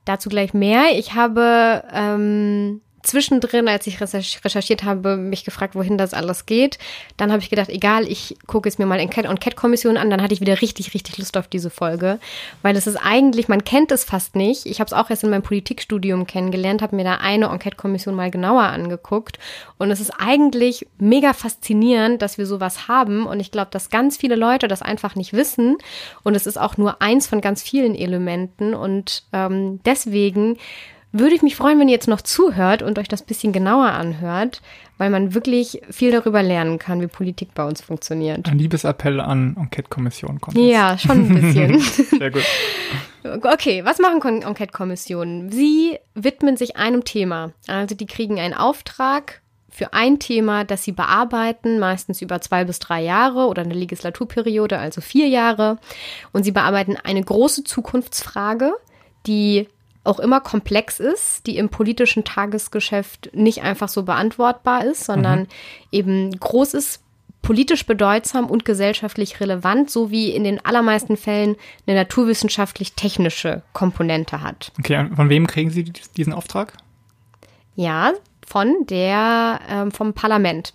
[0.05, 0.97] Dazu gleich mehr.
[0.97, 6.77] Ich habe ähm, zwischendrin, als ich recherchiert habe, mich gefragt, wohin das alles geht.
[7.17, 9.97] Dann habe ich gedacht, egal, ich gucke es mir mal in Cat und Cat Kommission
[9.97, 10.09] an.
[10.09, 12.19] Dann hatte ich wieder richtig, richtig Lust auf diese Folge,
[12.61, 14.65] weil es ist eigentlich, man kennt es fast nicht.
[14.65, 18.15] Ich habe es auch erst in meinem Politikstudium kennengelernt, habe mir da eine Enquete Kommission
[18.15, 19.39] mal genauer angeguckt
[19.77, 24.17] und es ist eigentlich mega faszinierend, dass wir sowas haben und ich glaube, dass ganz
[24.17, 25.77] viele Leute das einfach nicht wissen
[26.23, 30.57] und es ist auch nur eins von ganz vielen Elementen und ähm, deswegen
[31.19, 34.61] würde ich mich freuen, wenn ihr jetzt noch zuhört und euch das bisschen genauer anhört,
[34.97, 38.47] weil man wirklich viel darüber lernen kann, wie Politik bei uns funktioniert.
[38.47, 40.57] Ein Liebesappell an Enquete-Kommissionen kommt.
[40.57, 41.03] Ja, jetzt.
[41.03, 41.79] schon ein bisschen.
[42.17, 42.43] Sehr gut.
[43.23, 45.51] Okay, was machen Enquete-Kommissionen?
[45.51, 47.51] Sie widmen sich einem Thema.
[47.67, 52.79] Also die kriegen einen Auftrag für ein Thema, das sie bearbeiten, meistens über zwei bis
[52.79, 55.77] drei Jahre oder eine Legislaturperiode, also vier Jahre.
[56.31, 58.73] Und sie bearbeiten eine große Zukunftsfrage,
[59.27, 59.67] die
[60.07, 65.47] auch immer komplex ist, die im politischen Tagesgeschäft nicht einfach so beantwortbar ist, sondern mhm.
[65.91, 67.03] eben groß ist,
[67.41, 71.55] politisch bedeutsam und gesellschaftlich relevant, sowie in den allermeisten Fällen
[71.85, 74.71] eine naturwissenschaftlich-technische Komponente hat.
[74.79, 75.85] Okay, von wem kriegen Sie
[76.17, 76.73] diesen Auftrag?
[77.75, 78.11] Ja,
[78.45, 80.73] von der ähm, vom Parlament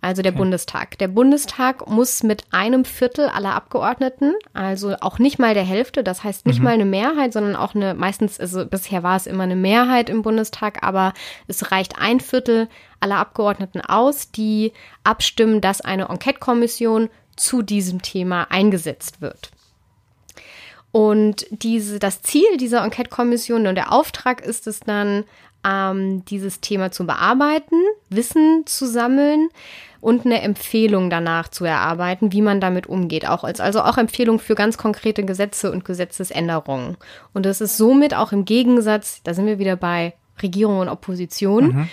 [0.00, 0.38] also der okay.
[0.38, 0.98] Bundestag.
[0.98, 6.22] Der Bundestag muss mit einem Viertel aller Abgeordneten, also auch nicht mal der Hälfte, das
[6.22, 6.64] heißt nicht mhm.
[6.64, 10.22] mal eine Mehrheit, sondern auch eine, meistens, also bisher war es immer eine Mehrheit im
[10.22, 11.14] Bundestag, aber
[11.48, 12.68] es reicht ein Viertel
[13.00, 14.72] aller Abgeordneten aus, die
[15.02, 19.50] abstimmen, dass eine Enquete-Kommission zu diesem Thema eingesetzt wird.
[20.90, 25.24] Und diese, das Ziel dieser Enquete-Kommission und der Auftrag ist es dann,
[25.64, 27.76] ähm, dieses Thema zu bearbeiten,
[28.10, 29.48] Wissen zu sammeln,
[30.00, 33.28] und eine Empfehlung danach zu erarbeiten, wie man damit umgeht.
[33.28, 36.96] Auch als, also auch Empfehlung für ganz konkrete Gesetze und Gesetzesänderungen.
[37.32, 41.66] Und das ist somit auch im Gegensatz, da sind wir wieder bei Regierung und Opposition.
[41.66, 41.88] Mhm.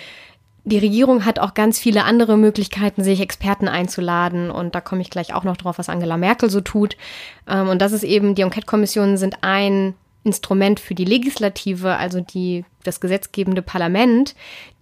[0.64, 4.50] Die Regierung hat auch ganz viele andere Möglichkeiten, sich Experten einzuladen.
[4.50, 6.96] Und da komme ich gleich auch noch drauf, was Angela Merkel so tut.
[7.48, 9.94] Ähm, und das ist eben, die Enquete-Kommissionen sind ein
[10.26, 14.34] Instrument für die Legislative, also die, das gesetzgebende Parlament,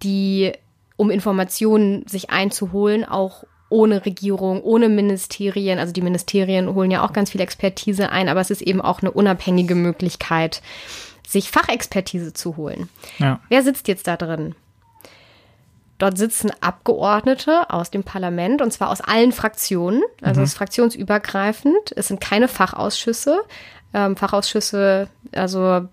[0.03, 0.51] die
[0.97, 5.79] um Informationen sich einzuholen, auch ohne Regierung, ohne Ministerien.
[5.79, 9.01] Also die Ministerien holen ja auch ganz viel Expertise ein, aber es ist eben auch
[9.01, 10.61] eine unabhängige Möglichkeit,
[11.27, 12.89] sich Fachexpertise zu holen.
[13.17, 13.39] Ja.
[13.49, 14.55] Wer sitzt jetzt da drin?
[15.97, 20.43] Dort sitzen Abgeordnete aus dem Parlament und zwar aus allen Fraktionen, also mhm.
[20.43, 21.93] es ist fraktionsübergreifend.
[21.95, 23.39] Es sind keine Fachausschüsse
[23.95, 25.87] ähm, Fachausschüsse, also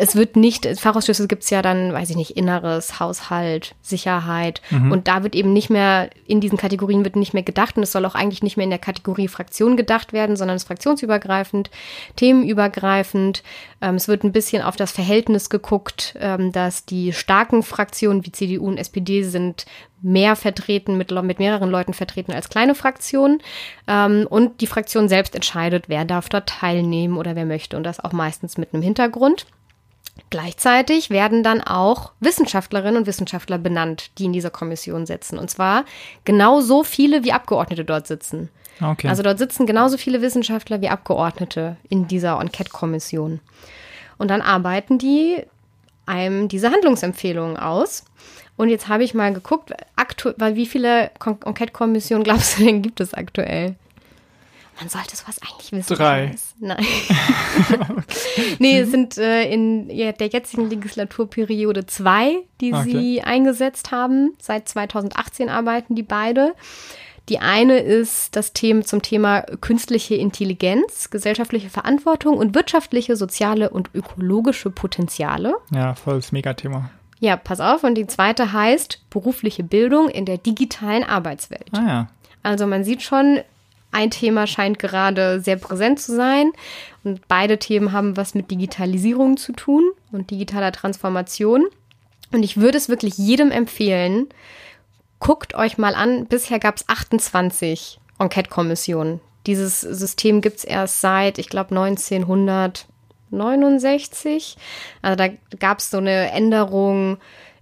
[0.00, 4.92] es wird nicht, Fachausschüsse gibt es ja dann, weiß ich nicht, Inneres, Haushalt, Sicherheit mhm.
[4.92, 7.92] und da wird eben nicht mehr, in diesen Kategorien wird nicht mehr gedacht und es
[7.92, 11.70] soll auch eigentlich nicht mehr in der Kategorie Fraktion gedacht werden, sondern es ist fraktionsübergreifend,
[12.16, 13.42] themenübergreifend.
[13.82, 18.32] Ähm, es wird ein bisschen auf das Verhältnis geguckt, ähm, dass die starken Fraktionen wie
[18.32, 19.66] CDU und SPD sind
[20.00, 23.42] mehr vertreten, mit, mit mehreren Leuten vertreten als kleine Fraktionen.
[23.86, 27.76] Ähm, und die Fraktion selbst entscheidet, wer darf dort teilnehmen oder wer möchte.
[27.76, 29.46] Und das auch meistens mit einem Hintergrund.
[30.30, 35.38] Gleichzeitig werden dann auch Wissenschaftlerinnen und Wissenschaftler benannt, die in dieser Kommission sitzen.
[35.38, 35.84] Und zwar
[36.24, 38.50] genauso viele, wie Abgeordnete dort sitzen.
[38.80, 39.08] Okay.
[39.08, 43.40] Also dort sitzen genauso viele Wissenschaftler wie Abgeordnete in dieser Enquete-Kommission.
[44.18, 45.44] Und dann arbeiten die
[46.08, 48.04] einem diese Handlungsempfehlungen aus.
[48.56, 53.14] Und jetzt habe ich mal geguckt, aktu wie viele Enquete-Kommissionen glaubst du denn gibt es
[53.14, 53.76] aktuell?
[54.80, 55.96] Man sollte sowas eigentlich wissen.
[55.96, 56.34] Drei.
[56.60, 56.84] Nein.
[58.60, 62.90] nee, es sind äh, in der jetzigen Legislaturperiode zwei, die okay.
[62.90, 64.34] sie eingesetzt haben.
[64.40, 66.54] Seit 2018 arbeiten die beide.
[67.28, 73.90] Die eine ist das Thema zum Thema künstliche Intelligenz, gesellschaftliche Verantwortung und wirtschaftliche, soziale und
[73.94, 75.54] ökologische Potenziale.
[75.70, 76.90] Ja, volles Megathema.
[77.20, 77.84] Ja, pass auf.
[77.84, 81.66] Und die zweite heißt berufliche Bildung in der digitalen Arbeitswelt.
[81.72, 82.08] Ah ja.
[82.42, 83.40] Also man sieht schon,
[83.90, 86.52] ein Thema scheint gerade sehr präsent zu sein.
[87.04, 91.66] Und beide Themen haben was mit Digitalisierung zu tun und digitaler Transformation.
[92.32, 94.28] Und ich würde es wirklich jedem empfehlen,
[95.20, 99.20] guckt euch mal an, bisher gab es 28 Enquete-Kommissionen.
[99.46, 104.56] Dieses System gibt es erst seit, ich glaube, 1969.
[105.02, 107.18] Also da gab es so eine Änderung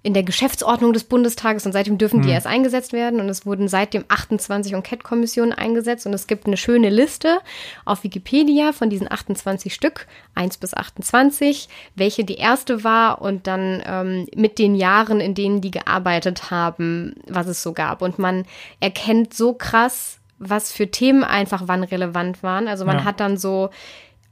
[0.07, 2.35] in der Geschäftsordnung des Bundestages und seitdem dürfen die hm.
[2.35, 6.91] erst eingesetzt werden und es wurden seitdem 28 Enquete-Kommissionen eingesetzt und es gibt eine schöne
[6.91, 7.41] Liste
[7.85, 13.83] auf Wikipedia von diesen 28 Stück, 1 bis 28, welche die erste war und dann
[13.85, 18.01] ähm, mit den Jahren, in denen die gearbeitet haben, was es so gab.
[18.01, 18.45] Und man
[18.79, 22.69] erkennt so krass, was für Themen einfach wann relevant waren.
[22.69, 23.05] Also man ja.
[23.05, 23.71] hat dann so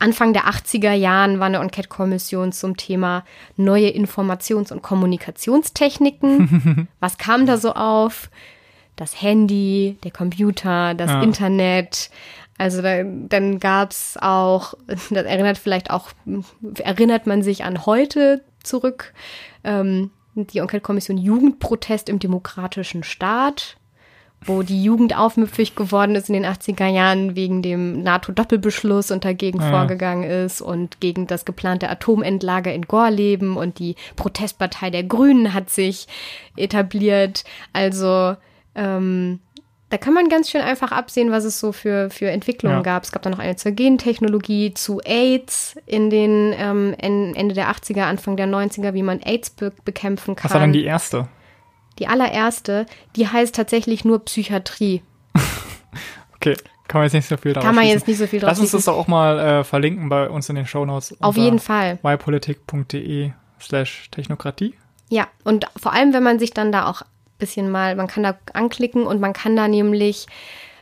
[0.04, 3.24] Anfang der 80er Jahren war eine Enquete-Kommission zum Thema
[3.56, 6.88] neue Informations- und Kommunikationstechniken.
[7.00, 8.28] Was kam da so auf?
[8.96, 11.22] Das Handy, der Computer, das ja.
[11.22, 12.10] Internet.
[12.58, 16.10] Also da, dann gab es auch, das erinnert vielleicht auch,
[16.80, 19.14] erinnert man sich an heute zurück,
[19.64, 23.78] ähm, die Enquete-Kommission Jugendprotest im demokratischen Staat
[24.46, 29.60] wo die Jugend aufmüpfig geworden ist in den 80er Jahren wegen dem NATO-Doppelbeschluss und dagegen
[29.60, 29.70] ja.
[29.70, 35.70] vorgegangen ist und gegen das geplante Atomendlager in Gorleben und die Protestpartei der Grünen hat
[35.70, 36.06] sich
[36.56, 37.44] etabliert.
[37.72, 38.36] Also
[38.74, 39.40] ähm,
[39.90, 42.82] da kann man ganz schön einfach absehen, was es so für, für Entwicklungen ja.
[42.82, 43.04] gab.
[43.04, 48.02] Es gab dann noch eine zur Gentechnologie, zu AIDS in den ähm, Ende der 80er,
[48.02, 50.50] Anfang der 90er, wie man AIDS be bekämpfen kann.
[50.50, 51.28] Was war dann die erste?
[51.98, 52.86] Die allererste,
[53.16, 55.02] die heißt tatsächlich nur Psychiatrie.
[56.34, 56.56] okay.
[56.86, 58.60] Kann man jetzt nicht so viel drauf Kann man jetzt nicht so viel drauf Lass
[58.60, 61.16] uns das doch auch mal äh, verlinken bei uns in den Shownotes.
[61.22, 61.98] Auf jeden Fall.
[62.02, 64.74] ypolitik.de slash Technokratie.
[65.08, 68.22] Ja, und vor allem, wenn man sich dann da auch ein bisschen mal, man kann
[68.22, 70.26] da anklicken und man kann da nämlich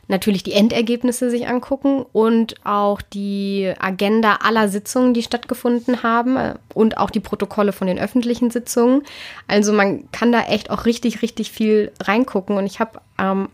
[0.07, 6.55] natürlich die Endergebnisse sich angucken und auch die Agenda aller Sitzungen, die stattgefunden haben äh,
[6.73, 9.03] und auch die Protokolle von den öffentlichen Sitzungen.
[9.47, 13.49] Also man kann da echt auch richtig, richtig viel reingucken und ich habe ähm,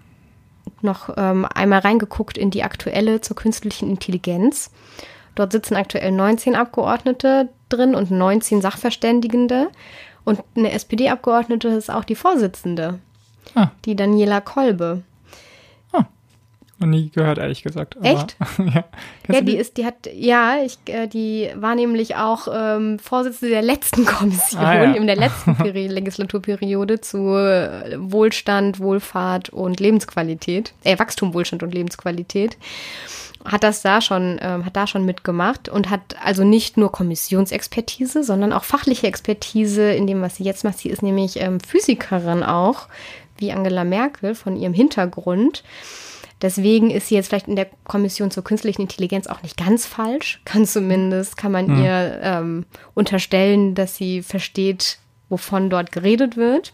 [0.82, 4.72] noch ähm, einmal reingeguckt in die aktuelle zur künstlichen Intelligenz.
[5.36, 9.70] Dort sitzen aktuell 19 Abgeordnete drin und 19 Sachverständigende.
[10.26, 13.00] Und eine SPD-Abgeordnete ist auch die Vorsitzende,
[13.56, 13.70] ah.
[13.86, 15.04] die Daniela Kolbe.
[16.80, 17.97] Noch nie gehört, ehrlich gesagt.
[17.97, 18.38] Aber, Echt?
[18.57, 18.86] ja.
[19.27, 23.53] Ja, die, die, ist, die hat, ja, ich, äh, die war nämlich auch ähm, Vorsitzende
[23.53, 24.93] der letzten Kommission, ah, ja.
[24.93, 32.57] in der letzten Legislaturperiode zu äh, Wohlstand, Wohlfahrt und Lebensqualität, äh, Wachstum, Wohlstand und Lebensqualität.
[33.43, 38.23] Hat das da schon, ähm, hat da schon mitgemacht und hat also nicht nur Kommissionsexpertise,
[38.23, 40.77] sondern auch fachliche Expertise in dem, was sie jetzt macht.
[40.77, 42.88] Sie ist nämlich ähm, Physikerin auch,
[43.38, 45.63] wie Angela Merkel von ihrem Hintergrund.
[46.41, 50.41] Deswegen ist sie jetzt vielleicht in der Kommission zur künstlichen Intelligenz auch nicht ganz falsch.
[50.45, 51.83] Kann zumindest, kann man mhm.
[51.83, 56.73] ihr ähm, unterstellen, dass sie versteht, wovon dort geredet wird.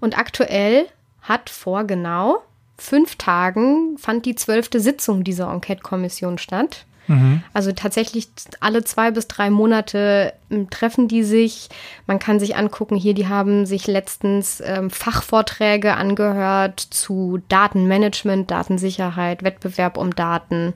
[0.00, 0.86] Und aktuell
[1.20, 2.42] hat vor genau
[2.78, 6.86] fünf Tagen fand die zwölfte Sitzung dieser Enquete-Kommission statt.
[7.08, 7.42] Mhm.
[7.52, 8.28] Also tatsächlich
[8.60, 11.68] alle zwei bis drei Monate ähm, treffen die sich.
[12.06, 19.42] Man kann sich angucken, hier, die haben sich letztens ähm, Fachvorträge angehört zu Datenmanagement, Datensicherheit,
[19.42, 20.74] Wettbewerb um Daten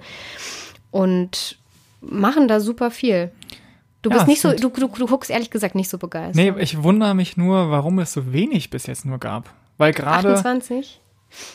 [0.90, 1.58] und
[2.00, 3.30] machen da super viel.
[4.02, 6.36] Du bist ja, nicht so, du, du, du guckst ehrlich gesagt nicht so begeistert.
[6.36, 9.52] Nee, ich wundere mich nur, warum es so wenig bis jetzt nur gab.
[9.76, 10.32] Weil gerade.
[10.32, 11.00] 28?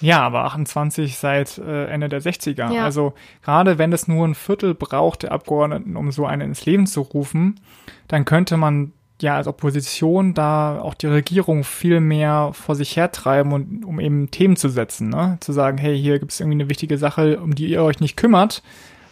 [0.02, 2.72] Ja, aber 28 seit äh, Ende der 60er.
[2.72, 2.84] Ja.
[2.84, 3.14] Also
[3.44, 7.02] gerade wenn es nur ein Viertel braucht der Abgeordneten, um so einen ins Leben zu
[7.02, 7.60] rufen,
[8.08, 13.54] dann könnte man ja als Opposition da auch die Regierung viel mehr vor sich hertreiben
[13.54, 15.38] und um eben Themen zu setzen, ne?
[15.40, 18.18] Zu sagen, hey, hier gibt es irgendwie eine wichtige Sache, um die ihr euch nicht
[18.18, 18.62] kümmert.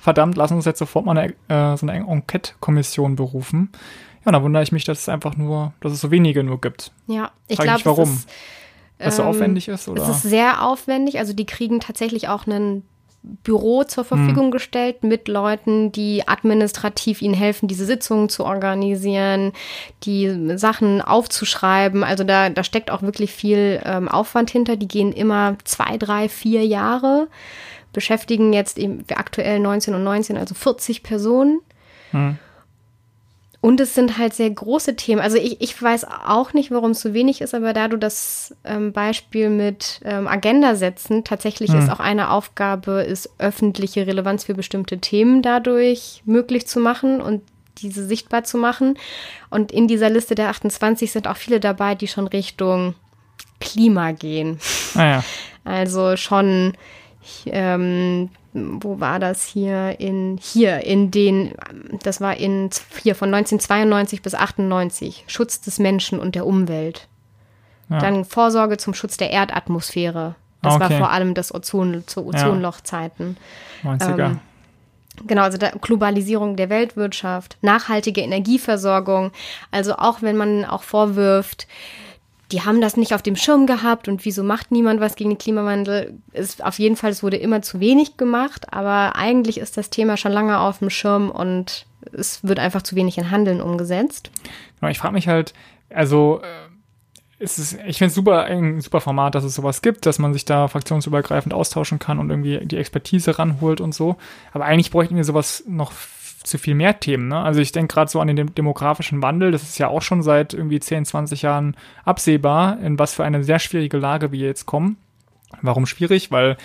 [0.02, 3.70] Verdammt, lass uns jetzt sofort mal eine, äh, so eine Enquete-Kommission berufen.
[4.26, 6.92] Ja, da wundere ich mich, dass es einfach nur, dass es so wenige nur gibt.
[7.08, 8.10] Ja, ich glaube, warum.
[8.10, 8.30] Ist,
[9.06, 10.04] was so ähm, aufwendig ist, oder?
[10.04, 11.20] Es ist sehr aufwendig.
[11.20, 12.84] Also die kriegen tatsächlich auch einen
[13.24, 14.52] Büro zur Verfügung hm.
[14.52, 19.54] gestellt mit Leuten, die administrativ ihnen helfen, diese Sitzungen zu organisieren,
[20.04, 22.04] die Sachen aufzuschreiben.
[22.04, 24.76] Also da, da steckt auch wirklich viel ähm, Aufwand hinter.
[24.76, 27.30] Die gehen immer zwei, drei, vier Jahre,
[27.94, 31.62] beschäftigen jetzt eben aktuell 19 und 19, also 40 Personen.
[32.12, 32.38] Hm.
[33.64, 35.22] Und es sind halt sehr große Themen.
[35.22, 38.54] Also ich, ich weiß auch nicht, warum es so wenig ist, aber da du das
[38.66, 41.80] ähm, Beispiel mit ähm, Agenda setzen, tatsächlich hm.
[41.80, 47.42] ist auch eine Aufgabe, ist öffentliche Relevanz für bestimmte Themen dadurch möglich zu machen und
[47.78, 48.98] diese sichtbar zu machen.
[49.50, 52.96] Und in dieser Liste der 28 sind auch viele dabei, die schon Richtung
[53.62, 54.60] Klima gehen.
[54.94, 55.24] Ah ja.
[55.64, 56.74] Also schon
[57.46, 61.54] ähm, wo war das hier in hier in den
[62.04, 62.70] das war in
[63.02, 67.08] hier von 1992 bis 98 Schutz des Menschen und der Umwelt.
[67.90, 68.00] Ja.
[68.00, 70.36] Dann Vorsorge zum Schutz der Erdatmosphäre.
[70.62, 70.84] Das okay.
[70.84, 73.38] war vor allem das Ozon zu Ozonlochzeiten.
[73.84, 73.92] Ja.
[73.94, 74.26] 90er.
[74.26, 74.40] Ähm,
[75.28, 79.32] Genau, also Globalisierung der Weltwirtschaft, nachhaltige Energieversorgung.
[79.70, 81.68] Also auch wenn man auch vorwirft,
[82.54, 85.40] die haben das nicht auf dem Schirm gehabt und wieso macht niemand was gegen den
[85.40, 86.14] Klimawandel?
[86.34, 90.18] Ist auf jeden Fall, es wurde immer zu wenig gemacht, aber eigentlich ist das Thema
[90.18, 94.30] schon lange auf dem Schirm und es wird einfach zu wenig in Handeln umgesetzt.
[94.80, 95.56] Genau, ich frage mich halt,
[95.90, 100.20] also äh, ist ich finde es super, ein super Format, dass es sowas gibt, dass
[100.20, 104.18] man sich da fraktionsübergreifend austauschen kann und irgendwie die Expertise ranholt und so.
[104.52, 105.92] Aber eigentlich bräuchten wir sowas noch
[106.44, 107.28] zu viel mehr Themen.
[107.28, 107.38] Ne?
[107.38, 110.54] Also ich denke gerade so an den demografischen Wandel, das ist ja auch schon seit
[110.54, 111.76] irgendwie 10, 20 Jahren
[112.06, 114.98] absehbar, in was für eine sehr schwierige Lage wir jetzt kommen.
[115.62, 116.32] Warum schwierig?
[116.32, 116.58] Weil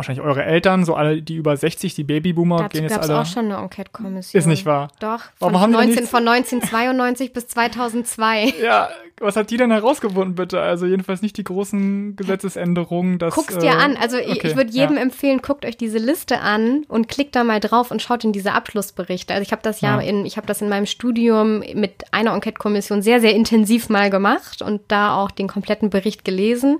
[0.00, 3.20] wahrscheinlich eure Eltern, so alle, die über 60, die Babyboomer, Dazu gehen jetzt alle.
[3.20, 4.38] auch schon eine Enquete-Kommission.
[4.38, 4.88] Ist nicht wahr?
[4.98, 8.54] Doch, von, 19, von 1992 bis 2002.
[8.62, 8.88] Ja,
[9.20, 10.60] was hat die denn herausgefunden, bitte?
[10.60, 13.18] Also jedenfalls nicht die großen Gesetzesänderungen.
[13.18, 13.96] Dass, Guck's dir äh, an.
[13.98, 15.02] Also okay, ich, würde jedem ja.
[15.02, 18.52] empfehlen, guckt euch diese Liste an und klickt da mal drauf und schaut in diese
[18.52, 19.34] Abschlussberichte.
[19.34, 22.32] Also ich habe das ja, ja, in, ich habe das in meinem Studium mit einer
[22.32, 26.78] Enquete-Kommission sehr, sehr intensiv mal gemacht und da auch den kompletten Bericht gelesen.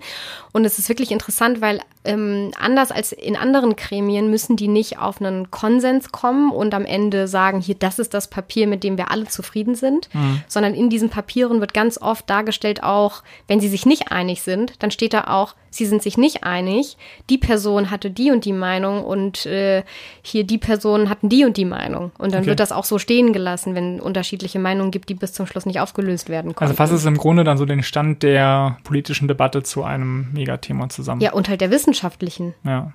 [0.52, 4.98] Und es ist wirklich interessant, weil ähm, anders als in anderen Gremien müssen die nicht
[4.98, 8.96] auf einen Konsens kommen und am Ende sagen, hier, das ist das Papier, mit dem
[8.96, 10.42] wir alle zufrieden sind, mhm.
[10.48, 14.82] sondern in diesen Papieren wird ganz oft dargestellt auch, wenn sie sich nicht einig sind,
[14.82, 16.96] dann steht da auch, sie sind sich nicht einig,
[17.28, 19.82] die Person hatte die und die Meinung und äh,
[20.22, 22.12] hier die Personen hatten die und die Meinung.
[22.18, 22.50] Und dann okay.
[22.50, 25.80] wird das auch so stehen gelassen, wenn unterschiedliche Meinungen gibt, die bis zum Schluss nicht
[25.80, 26.70] aufgelöst werden konnten.
[26.70, 30.88] Also fasst es im Grunde dann so den Stand der politischen Debatte zu einem Megathema
[30.88, 31.20] zusammen.
[31.20, 32.54] Ja, und halt der wissenschaftlichen.
[32.64, 32.92] Ja.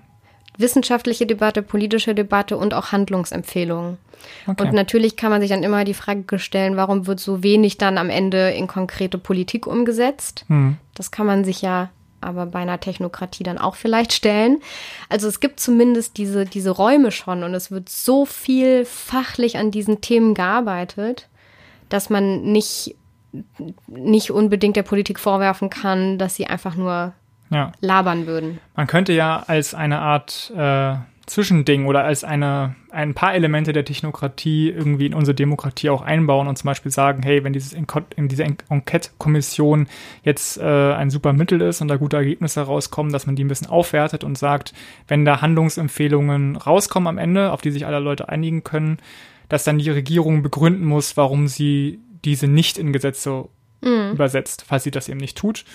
[0.57, 3.97] Wissenschaftliche Debatte, politische Debatte und auch Handlungsempfehlungen.
[4.47, 4.63] Okay.
[4.63, 7.97] Und natürlich kann man sich dann immer die Frage stellen, warum wird so wenig dann
[7.97, 10.45] am Ende in konkrete Politik umgesetzt?
[10.47, 10.77] Hm.
[10.93, 11.89] Das kann man sich ja
[12.21, 14.61] aber bei einer Technokratie dann auch vielleicht stellen.
[15.09, 19.71] Also es gibt zumindest diese, diese Räume schon und es wird so viel fachlich an
[19.71, 21.27] diesen Themen gearbeitet,
[21.89, 22.95] dass man nicht,
[23.87, 27.13] nicht unbedingt der Politik vorwerfen kann, dass sie einfach nur
[27.49, 27.71] ja.
[27.81, 28.59] labern würden.
[28.75, 33.83] Man könnte ja als eine Art äh, Zwischending oder als eine, ein paar Elemente der
[33.83, 37.87] Technokratie irgendwie in unsere Demokratie auch einbauen und zum Beispiel sagen, hey, wenn dieses in,
[38.15, 39.87] in diese Enquete-Kommission
[40.23, 43.47] jetzt äh, ein super Mittel ist und da gute Ergebnisse rauskommen, dass man die ein
[43.47, 44.73] bisschen aufwertet und sagt,
[45.07, 48.99] wenn da Handlungsempfehlungen rauskommen am Ende, auf die sich alle Leute einigen können,
[49.49, 53.45] dass dann die Regierung begründen muss, warum sie diese nicht in Gesetze
[53.81, 54.11] mhm.
[54.11, 55.65] übersetzt, falls sie das eben nicht tut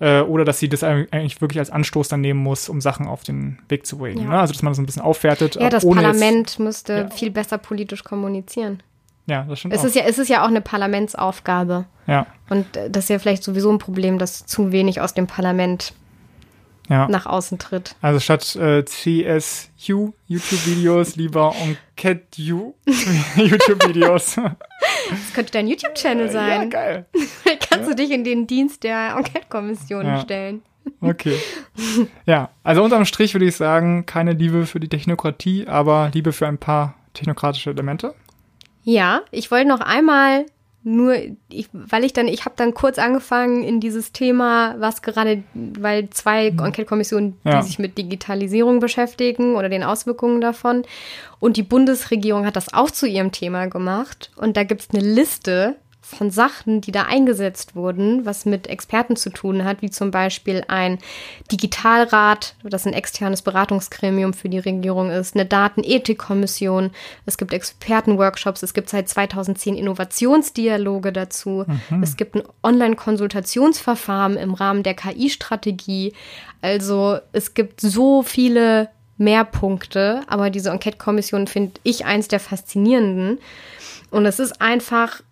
[0.00, 3.22] äh, oder dass sie das eigentlich wirklich als Anstoß dann nehmen muss, um Sachen auf
[3.22, 4.24] den Weg zu bringen.
[4.24, 4.30] Ja.
[4.30, 4.40] Ne?
[4.40, 5.56] Also dass man das ein bisschen aufwertet.
[5.56, 7.10] Ja, das Parlament jetzt, müsste ja.
[7.10, 8.82] viel besser politisch kommunizieren.
[9.26, 9.74] Ja, das stimmt.
[9.74, 9.84] Es auch.
[9.84, 11.84] ist ja, es ist ja auch eine Parlamentsaufgabe.
[12.06, 12.26] Ja.
[12.48, 15.92] Und äh, das ist ja vielleicht sowieso ein Problem, dass zu wenig aus dem Parlament
[16.90, 17.08] ja.
[17.08, 17.94] nach außen tritt.
[18.02, 22.74] Also statt äh, CSU YouTube-Videos lieber Enquete-U
[23.36, 24.34] YouTube-Videos.
[24.34, 26.50] Das könnte dein YouTube-Channel sein.
[26.50, 27.06] Ja, geil.
[27.44, 27.94] Kannst ja.
[27.94, 30.20] du dich in den Dienst der Enquete-Kommission ja.
[30.20, 30.62] stellen.
[31.00, 31.38] Okay.
[32.26, 36.48] Ja, also unterm Strich würde ich sagen, keine Liebe für die Technokratie, aber Liebe für
[36.48, 38.14] ein paar technokratische Elemente.
[38.82, 40.46] Ja, ich wollte noch einmal
[40.82, 41.14] nur,
[41.50, 46.08] ich, weil ich dann, ich habe dann kurz angefangen in dieses Thema, was gerade, weil
[46.10, 46.60] zwei mhm.
[46.60, 47.62] Enquete-Kommissionen, die ja.
[47.62, 50.84] sich mit Digitalisierung beschäftigen oder den Auswirkungen davon.
[51.38, 54.30] Und die Bundesregierung hat das auch zu ihrem Thema gemacht.
[54.36, 59.16] Und da gibt es eine Liste von Sachen, die da eingesetzt wurden, was mit Experten
[59.16, 60.98] zu tun hat, wie zum Beispiel ein
[61.52, 66.90] Digitalrat, das ein externes Beratungsgremium für die Regierung ist, eine Datenethikkommission,
[67.26, 72.02] es gibt Expertenworkshops, es gibt seit 2010 Innovationsdialoge dazu, mhm.
[72.02, 76.14] es gibt ein Online-Konsultationsverfahren im Rahmen der KI-Strategie.
[76.62, 83.38] Also es gibt so viele mehr Punkte, aber diese Enquete-Kommission finde ich eins der faszinierenden.
[84.10, 85.22] Und es ist einfach,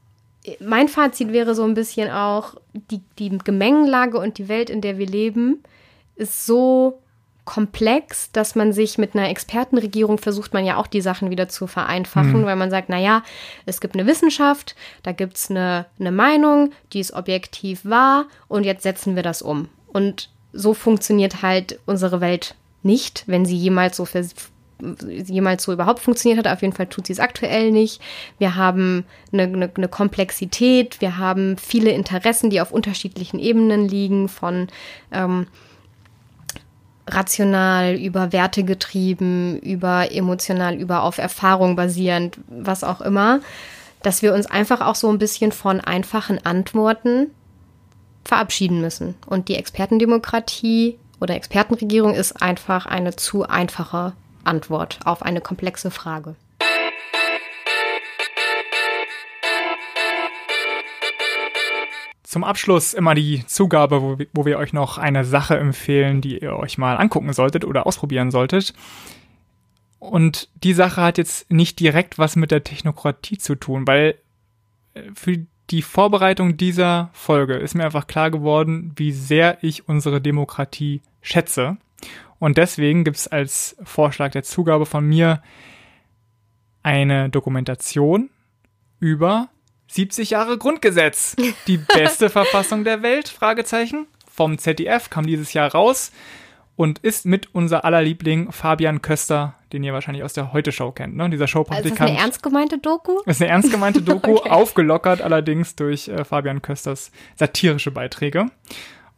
[0.61, 2.55] mein Fazit wäre so ein bisschen auch,
[2.91, 5.63] die, die Gemengenlage und die Welt, in der wir leben,
[6.17, 7.01] ist so
[7.45, 11.67] komplex, dass man sich mit einer Expertenregierung versucht man ja auch die Sachen wieder zu
[11.67, 12.45] vereinfachen, mhm.
[12.45, 13.23] weil man sagt, naja,
[13.65, 18.65] es gibt eine Wissenschaft, da gibt es eine, eine Meinung, die ist objektiv wahr und
[18.65, 19.69] jetzt setzen wir das um.
[19.87, 24.05] Und so funktioniert halt unsere Welt nicht, wenn sie jemals so
[24.81, 26.53] jemals so überhaupt funktioniert hat.
[26.53, 28.01] Auf jeden Fall tut sie es aktuell nicht.
[28.39, 34.29] Wir haben eine, eine, eine, Komplexität, wir haben viele Interessen, die auf unterschiedlichen Ebenen liegen,
[34.29, 34.69] von
[35.13, 35.47] ähm,
[37.07, 43.41] rational, über Werte getrieben, über emotional, über auf Erfahrung basierend, was auch immer,
[44.03, 47.29] dass wir uns einfach auch so ein bisschen von einfachen Antworten
[48.25, 49.15] verabschieden müssen.
[49.27, 54.13] Und die Expertendemokratie oder Expertenregierung ist einfach eine zu einfache
[54.49, 56.35] Antwort auf eine komplexe Frage.
[62.25, 66.57] Zum Abschluss immer die Zugabe, wo, wo wir euch noch eine Sache empfehlen, die ihr
[66.57, 68.75] euch mal angucken solltet oder ausprobieren solltet.
[69.99, 74.17] Und die Sache hat jetzt nicht direkt was mit der Technokratie zu tun, weil
[74.95, 75.39] äh, für
[75.71, 81.77] die Vorbereitung dieser Folge ist mir einfach klar geworden, wie sehr ich unsere Demokratie schätze.
[82.39, 85.43] Und deswegen gibt es als Vorschlag der Zugabe von mir
[86.83, 88.31] eine Dokumentation
[89.01, 89.49] über
[89.89, 91.37] 70 Jahre Grundgesetz.
[91.67, 93.29] Die beste Verfassung der Welt?
[93.29, 94.07] Fragezeichen.
[94.31, 96.13] Vom ZDF kam dieses Jahr raus
[96.77, 101.17] und ist mit unser aller Liebling Fabian Köster, den ihr wahrscheinlich aus der Heute-Show kennt,
[101.17, 101.29] ne?
[101.29, 101.91] Dieser Showpraktikant.
[101.91, 103.21] Also ist das eine ernst gemeinte Doku?
[103.27, 104.51] Ist eine ernst gemeinte Doku, okay.
[104.51, 108.47] aufgelockert allerdings durch äh, Fabian Kösters satirische Beiträge.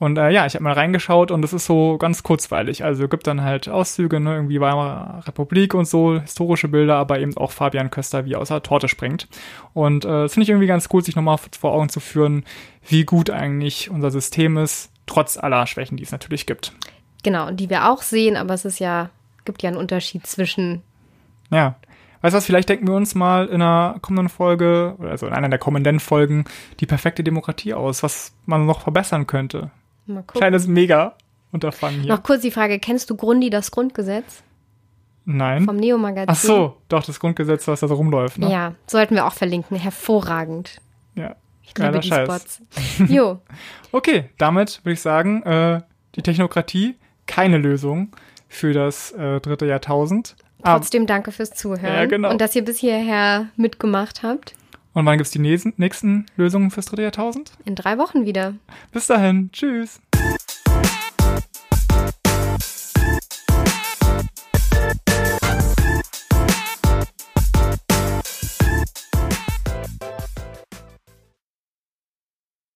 [0.00, 2.84] Und äh, ja, ich habe mal reingeschaut und es ist so ganz kurzweilig.
[2.84, 7.36] Also gibt dann halt Auszüge, ne, irgendwie Weimarer Republik und so, historische Bilder, aber eben
[7.36, 9.28] auch Fabian Köster, wie er aus der Torte springt.
[9.74, 12.44] Und äh, das finde ich irgendwie ganz cool, sich nochmal vor Augen zu führen,
[12.88, 16.72] wie gut eigentlich unser System ist, trotz aller Schwächen, die es natürlich gibt.
[17.22, 19.10] Genau, und die wir auch sehen, aber es ist ja,
[19.44, 20.80] gibt ja einen Unterschied zwischen.
[21.50, 21.74] Ja.
[22.22, 25.50] Weißt du was, vielleicht denken wir uns mal in einer kommenden Folge, also in einer
[25.50, 26.44] der kommenden Folgen,
[26.78, 29.70] die perfekte Demokratie aus, was man noch verbessern könnte.
[30.26, 32.12] Kleines Mega-Unterfangen hier.
[32.12, 34.42] Noch kurz die Frage, kennst du Grundi das Grundgesetz?
[35.24, 35.64] Nein.
[35.64, 36.28] Vom Neo-Magazin.
[36.28, 38.50] Ach so, doch, das Grundgesetz, was da so rumläuft, ne?
[38.50, 39.76] Ja, sollten wir auch verlinken.
[39.76, 40.80] Hervorragend.
[41.14, 41.36] Ja.
[41.62, 42.26] Ich liebe die Scheiß.
[42.26, 42.62] Spots.
[43.08, 43.40] Jo.
[43.92, 45.82] okay, damit würde ich sagen, äh,
[46.16, 46.96] die Technokratie,
[47.26, 48.10] keine Lösung
[48.48, 50.34] für das äh, dritte Jahrtausend.
[50.64, 51.94] Trotzdem danke fürs Zuhören.
[51.94, 52.30] Ja, genau.
[52.30, 54.54] Und dass ihr bis hierher mitgemacht habt.
[54.92, 57.52] Und wann gibt es die nächsten, nächsten Lösungen fürs dritte Jahrtausend?
[57.64, 58.54] In drei Wochen wieder.
[58.92, 59.50] Bis dahin.
[59.52, 60.00] Tschüss.